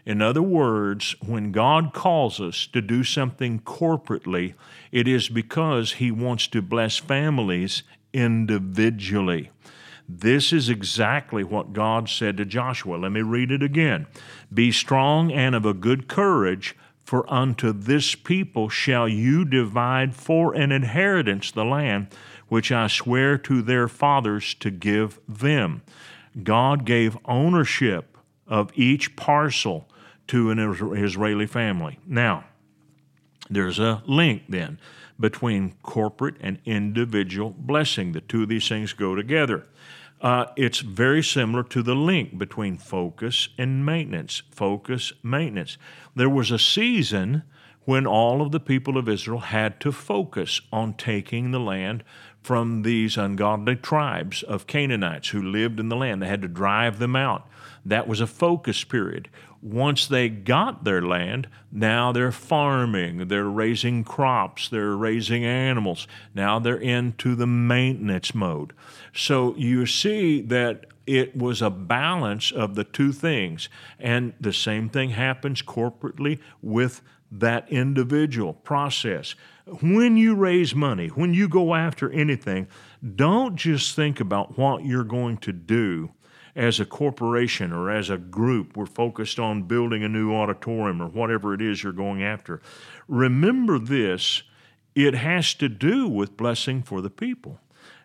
[0.05, 4.55] In other words, when God calls us to do something corporately,
[4.91, 9.51] it is because He wants to bless families individually.
[10.07, 12.95] This is exactly what God said to Joshua.
[12.95, 14.07] Let me read it again.
[14.51, 16.75] Be strong and of a good courage,
[17.05, 22.07] for unto this people shall you divide for an inheritance the land
[22.49, 25.81] which I swear to their fathers to give them.
[26.43, 29.87] God gave ownership of each parcel
[30.27, 31.99] to an Israeli family.
[32.05, 32.45] Now,
[33.49, 34.79] there's a link then
[35.19, 38.11] between corporate and individual blessing.
[38.11, 39.65] The two of these things go together.
[40.21, 44.43] Uh, it's very similar to the link between focus and maintenance.
[44.51, 45.77] Focus, maintenance.
[46.15, 47.43] There was a season
[47.85, 52.03] when all of the people of Israel had to focus on taking the land
[52.49, 56.19] from these ungodly tribes of Canaanites who lived in the land.
[56.19, 57.47] They had to drive them out.
[57.85, 59.29] That was a focus period.
[59.61, 66.07] Once they got their land, now they're farming, they're raising crops, they're raising animals.
[66.33, 68.73] Now they're into the maintenance mode.
[69.13, 73.69] So you see that it was a balance of the two things.
[73.99, 79.35] And the same thing happens corporately with that individual process.
[79.81, 82.67] When you raise money, when you go after anything,
[83.15, 86.11] don't just think about what you're going to do
[86.55, 88.75] as a corporation or as a group.
[88.75, 92.61] We're focused on building a new auditorium or whatever it is you're going after.
[93.07, 94.43] Remember this
[94.95, 97.59] it has to do with blessing for the people.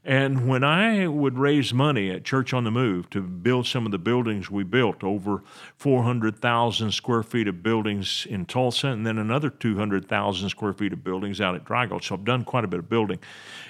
[0.06, 3.92] And when I would raise money at Church on the Move to build some of
[3.92, 5.42] the buildings we built, over
[5.78, 11.40] 400,000 square feet of buildings in Tulsa, and then another 200,000 square feet of buildings
[11.40, 12.08] out at Dry Gulch.
[12.08, 13.18] So I've done quite a bit of building.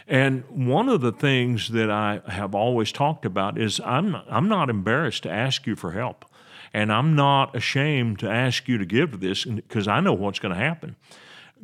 [0.08, 4.68] And one of the things that I have always talked about is I'm I'm not
[4.68, 6.24] embarrassed to ask you for help.
[6.72, 10.52] And I'm not ashamed to ask you to give this because I know what's going
[10.52, 10.96] to happen.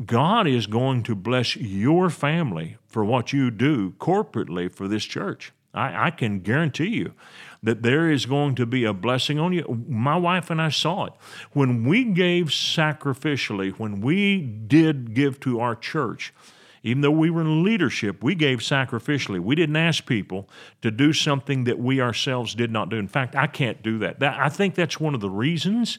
[0.05, 5.53] God is going to bless your family for what you do corporately for this church.
[5.73, 7.15] I, I, can guarantee you
[7.63, 9.85] that there is going to be a blessing on you.
[9.89, 11.13] My wife and I saw it.
[11.53, 16.35] When we gave sacrificially, when we did give to our church,
[16.83, 19.39] even though we were in leadership, we gave sacrificially.
[19.39, 20.49] We didn't ask people
[20.83, 22.97] to do something that we ourselves did not do.
[22.97, 24.21] In fact, I can't do that.
[24.21, 25.99] that I think that's one of the reasons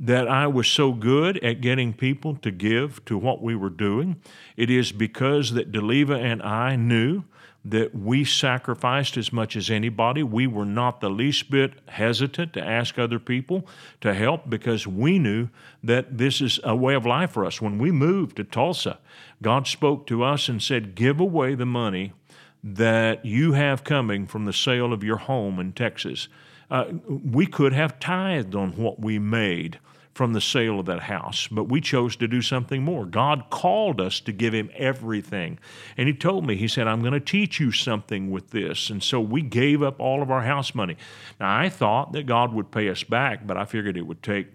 [0.00, 4.16] that I was so good at getting people to give to what we were doing.
[4.56, 7.24] It is because that Deleva and I knew
[7.62, 10.22] that we sacrificed as much as anybody.
[10.22, 13.66] We were not the least bit hesitant to ask other people
[14.00, 15.48] to help because we knew
[15.84, 17.60] that this is a way of life for us.
[17.60, 18.98] When we moved to Tulsa,
[19.42, 22.14] God spoke to us and said, Give away the money
[22.64, 26.28] that you have coming from the sale of your home in Texas.
[26.70, 29.78] Uh, we could have tithed on what we made
[30.14, 31.48] from the sale of that house.
[31.50, 33.06] But we chose to do something more.
[33.06, 35.58] God called us to give Him everything.
[35.96, 38.90] And He told me, He said, I'm going to teach you something with this.
[38.90, 40.96] And so we gave up all of our house money.
[41.38, 44.48] Now, I thought that God would pay us back, but I figured it would take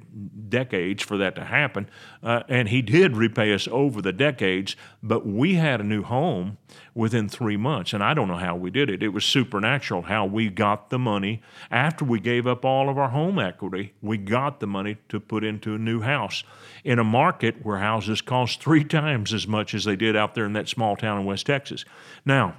[0.49, 1.89] decades for that to happen.
[2.24, 6.57] Uh, and He did repay us over the decades, but we had a new home
[6.93, 7.93] within three months.
[7.93, 9.03] And I don't know how we did it.
[9.03, 11.41] It was supernatural how we got the money.
[11.70, 15.43] After we gave up all of our home equity, we got the money to put
[15.43, 16.43] into a new house
[16.84, 20.45] in a market where houses cost three times as much as they did out there
[20.45, 21.84] in that small town in West Texas.
[22.26, 22.55] Now,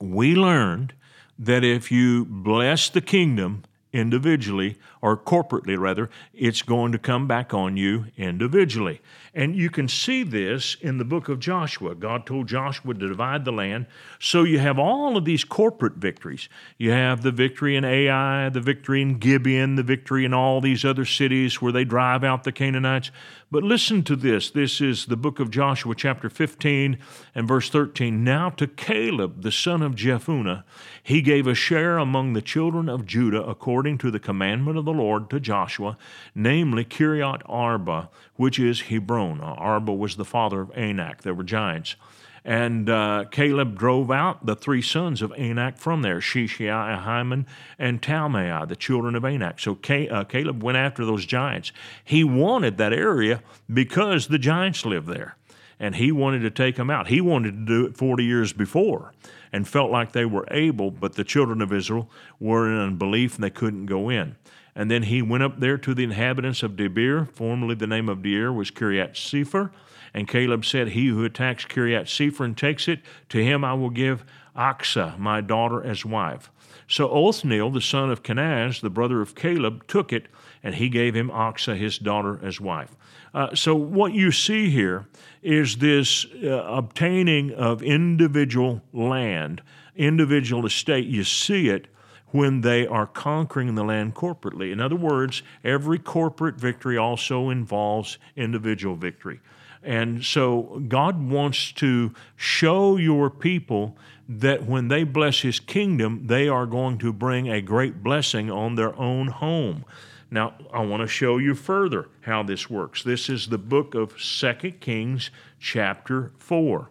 [0.00, 0.94] we learned
[1.38, 7.54] that if you bless the kingdom, individually or corporately rather it's going to come back
[7.54, 9.00] on you individually
[9.38, 11.94] and you can see this in the book of Joshua.
[11.94, 13.86] God told Joshua to divide the land.
[14.18, 16.48] So you have all of these corporate victories.
[16.76, 20.84] You have the victory in Ai the victory in Gibeon the victory in all these
[20.84, 23.12] other cities where they drive out the Canaanites.
[23.48, 24.50] But listen to this.
[24.50, 26.98] This is the book of Joshua chapter 15
[27.36, 30.64] and verse 13 now to Caleb the son of Jephunneh
[31.08, 34.92] he gave a share among the children of Judah according to the commandment of the
[34.92, 35.96] Lord to Joshua,
[36.34, 39.40] namely Kiriath Arba, which is Hebron.
[39.40, 41.22] Arba was the father of Anak.
[41.22, 41.96] There were giants.
[42.44, 47.46] And uh, Caleb drove out the three sons of Anak from there, Sheshai, Ahiman,
[47.80, 49.58] and Talmai, the children of Anak.
[49.58, 51.72] So uh, Caleb went after those giants.
[52.04, 55.36] He wanted that area because the giants lived there.
[55.80, 57.08] And he wanted to take them out.
[57.08, 59.12] He wanted to do it 40 years before
[59.52, 62.08] and felt like they were able, but the children of Israel
[62.38, 64.36] were in unbelief and they couldn't go in.
[64.78, 67.28] And then he went up there to the inhabitants of Debir.
[67.32, 69.72] Formerly, the name of Debir was Kiriath Sefer.
[70.14, 73.00] And Caleb said, He who attacks Kiriath Sefer and takes it,
[73.30, 74.24] to him I will give
[74.56, 76.52] Achsah, my daughter, as wife.
[76.86, 80.28] So Othniel, the son of Kenaz, the brother of Caleb, took it,
[80.62, 82.94] and he gave him Achsah, his daughter, as wife.
[83.34, 85.08] Uh, so what you see here
[85.42, 89.60] is this uh, obtaining of individual land,
[89.96, 91.08] individual estate.
[91.08, 91.88] You see it
[92.30, 94.72] when they are conquering the land corporately.
[94.72, 99.40] In other words, every corporate victory also involves individual victory.
[99.82, 103.96] And so God wants to show your people
[104.28, 108.74] that when they bless His kingdom, they are going to bring a great blessing on
[108.74, 109.84] their own home.
[110.30, 113.02] Now, I want to show you further how this works.
[113.02, 116.90] This is the book of Second Kings, chapter 4.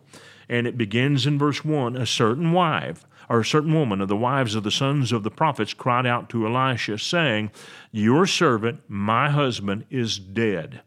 [0.49, 4.15] And it begins in verse 1 A certain wife, or a certain woman of the
[4.15, 7.51] wives of the sons of the prophets cried out to Elisha, saying,
[7.91, 10.82] Your servant, my husband, is dead.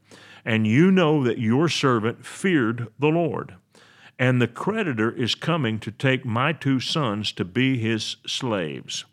[0.45, 3.55] And you know that your servant feared the Lord.
[4.19, 9.05] And the creditor is coming to take my two sons to be his slaves.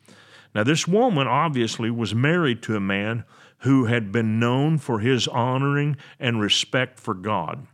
[0.55, 3.25] Now, this woman obviously was married to a man
[3.59, 7.67] who had been known for his honoring and respect for God.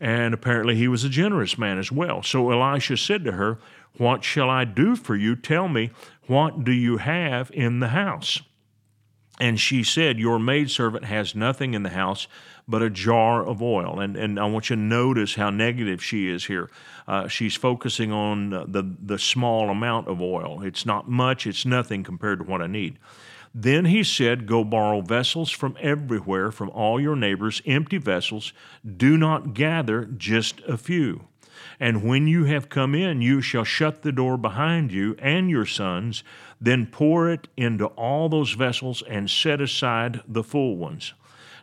[0.00, 2.22] And apparently he was a generous man as well.
[2.22, 3.58] So Elisha said to her,
[3.98, 5.36] What shall I do for you?
[5.36, 5.90] Tell me,
[6.26, 8.40] what do you have in the house?
[9.38, 12.26] And she said, Your maidservant has nothing in the house
[12.68, 14.00] but a jar of oil.
[14.00, 16.70] And, and I want you to notice how negative she is here.
[17.06, 20.62] Uh, she's focusing on the, the small amount of oil.
[20.62, 22.98] It's not much, it's nothing compared to what I need.
[23.54, 28.52] Then he said, Go borrow vessels from everywhere, from all your neighbors, empty vessels.
[28.96, 31.28] Do not gather just a few.
[31.78, 35.66] And when you have come in, you shall shut the door behind you and your
[35.66, 36.24] sons,
[36.60, 41.14] then pour it into all those vessels and set aside the full ones.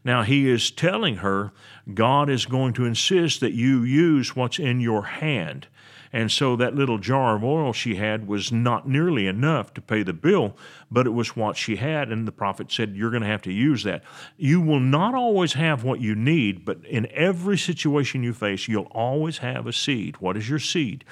[0.03, 1.53] Now, he is telling her
[1.93, 5.67] God is going to insist that you use what's in your hand.
[6.13, 10.03] And so that little jar of oil she had was not nearly enough to pay
[10.03, 10.55] the bill,
[10.91, 12.11] but it was what she had.
[12.11, 14.03] And the prophet said, You're going to have to use that.
[14.37, 18.83] You will not always have what you need, but in every situation you face, you'll
[18.91, 20.17] always have a seed.
[20.17, 21.03] What is your seed?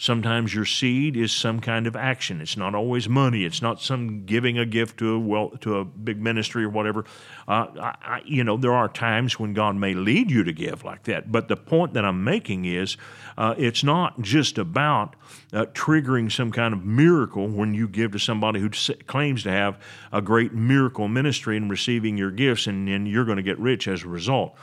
[0.00, 2.40] Sometimes your seed is some kind of action.
[2.40, 3.44] It's not always money.
[3.44, 7.04] It's not some giving a gift to a well to a big ministry or whatever.
[7.48, 10.84] Uh, I, I, you know, there are times when God may lead you to give
[10.84, 11.32] like that.
[11.32, 12.96] But the point that I'm making is,
[13.36, 15.16] uh, it's not just about
[15.52, 18.70] uh, triggering some kind of miracle when you give to somebody who
[19.08, 19.82] claims to have
[20.12, 23.88] a great miracle ministry and receiving your gifts, and, then you're going to get rich
[23.88, 24.54] as a result.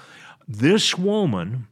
[0.47, 1.67] This woman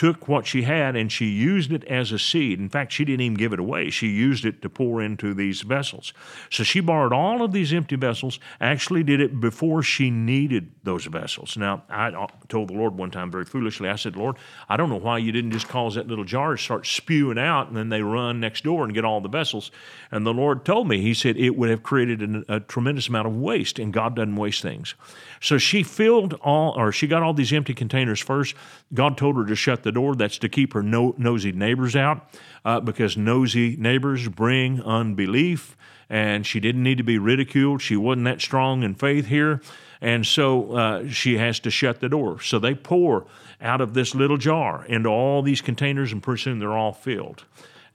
[0.00, 2.58] took what she had and she used it as a seed.
[2.58, 3.90] In fact, she didn't even give it away.
[3.90, 6.14] She used it to pour into these vessels.
[6.48, 11.04] So she borrowed all of these empty vessels, actually did it before she needed those
[11.04, 11.54] vessels.
[11.58, 14.36] Now, I uh, told the Lord one time very foolishly, I said, Lord,
[14.70, 17.68] I don't know why you didn't just cause that little jar to start spewing out
[17.68, 19.70] and then they run next door and get all the vessels.
[20.10, 23.26] And the Lord told me, He said, it would have created an, a tremendous amount
[23.26, 24.94] of waste, and God doesn't waste things.
[25.40, 28.54] So she filled all, or she got all these empty containers first.
[28.92, 30.14] God told her to shut the door.
[30.14, 32.28] That's to keep her no, nosy neighbors out,
[32.64, 35.76] uh, because nosy neighbors bring unbelief,
[36.10, 37.80] and she didn't need to be ridiculed.
[37.80, 39.62] She wasn't that strong in faith here.
[40.02, 42.40] And so uh, she has to shut the door.
[42.40, 43.26] So they pour
[43.60, 47.44] out of this little jar into all these containers, and pretty soon they're all filled.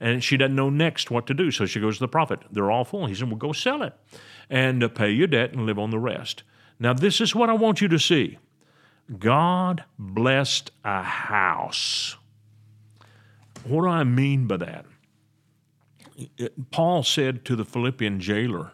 [0.00, 1.50] And she doesn't know next what to do.
[1.50, 2.40] So she goes to the prophet.
[2.50, 3.06] They're all full.
[3.06, 3.94] He said, Well, go sell it
[4.50, 6.42] and uh, pay your debt and live on the rest.
[6.78, 8.38] Now, this is what I want you to see
[9.18, 12.16] God blessed a house.
[13.64, 14.86] What do I mean by that?
[16.70, 18.72] Paul said to the Philippian jailer,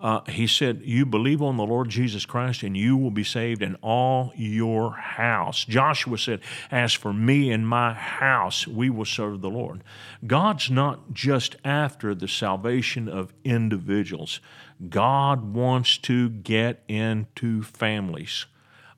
[0.00, 3.62] uh, he said, You believe on the Lord Jesus Christ and you will be saved
[3.62, 5.64] in all your house.
[5.64, 6.40] Joshua said,
[6.70, 9.84] As for me and my house, we will serve the Lord.
[10.26, 14.40] God's not just after the salvation of individuals,
[14.88, 18.46] God wants to get into families.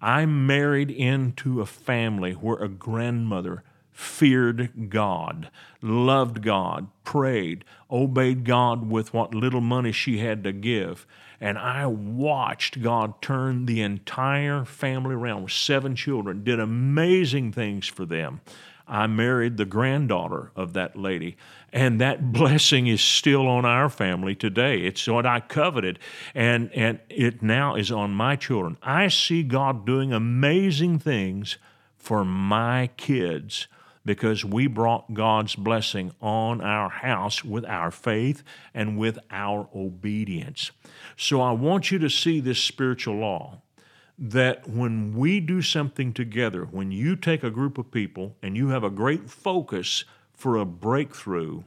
[0.00, 3.64] I married into a family where a grandmother
[4.02, 5.50] feared God,
[5.80, 11.06] loved God, prayed, obeyed God with what little money she had to give.
[11.40, 17.86] And I watched God turn the entire family around with seven children, did amazing things
[17.86, 18.40] for them.
[18.86, 21.36] I married the granddaughter of that lady.
[21.72, 24.80] And that blessing is still on our family today.
[24.80, 25.98] It's what I coveted,
[26.34, 28.76] and, and it now is on my children.
[28.82, 31.56] I see God doing amazing things
[31.96, 33.68] for my kids
[34.04, 38.42] because we brought God's blessing on our house with our faith
[38.74, 40.70] and with our obedience.
[41.16, 43.62] So I want you to see this spiritual law
[44.18, 48.68] that when we do something together, when you take a group of people and you
[48.68, 51.62] have a great focus for a breakthrough,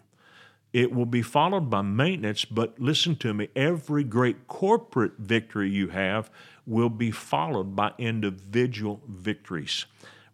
[0.71, 5.87] it will be followed by maintenance, but listen to me, every great corporate victory you
[5.87, 6.29] have
[6.67, 9.85] will be followed by individual victories.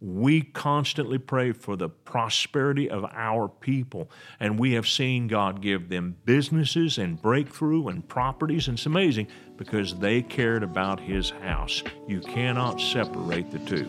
[0.03, 5.89] We constantly pray for the prosperity of our people, and we have seen God give
[5.89, 9.27] them businesses and breakthrough and properties, and it's amazing
[9.57, 11.83] because they cared about His house.
[12.07, 13.87] You cannot separate the two.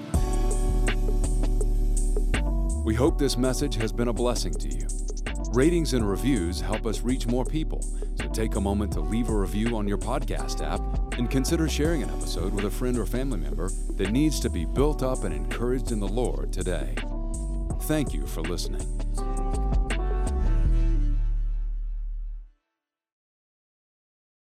[2.84, 4.91] We hope this message has been a blessing to you.
[5.52, 7.82] Ratings and reviews help us reach more people,
[8.14, 10.80] so take a moment to leave a review on your podcast app
[11.18, 14.64] and consider sharing an episode with a friend or family member that needs to be
[14.64, 16.94] built up and encouraged in the Lord today.
[17.82, 18.80] Thank you for listening.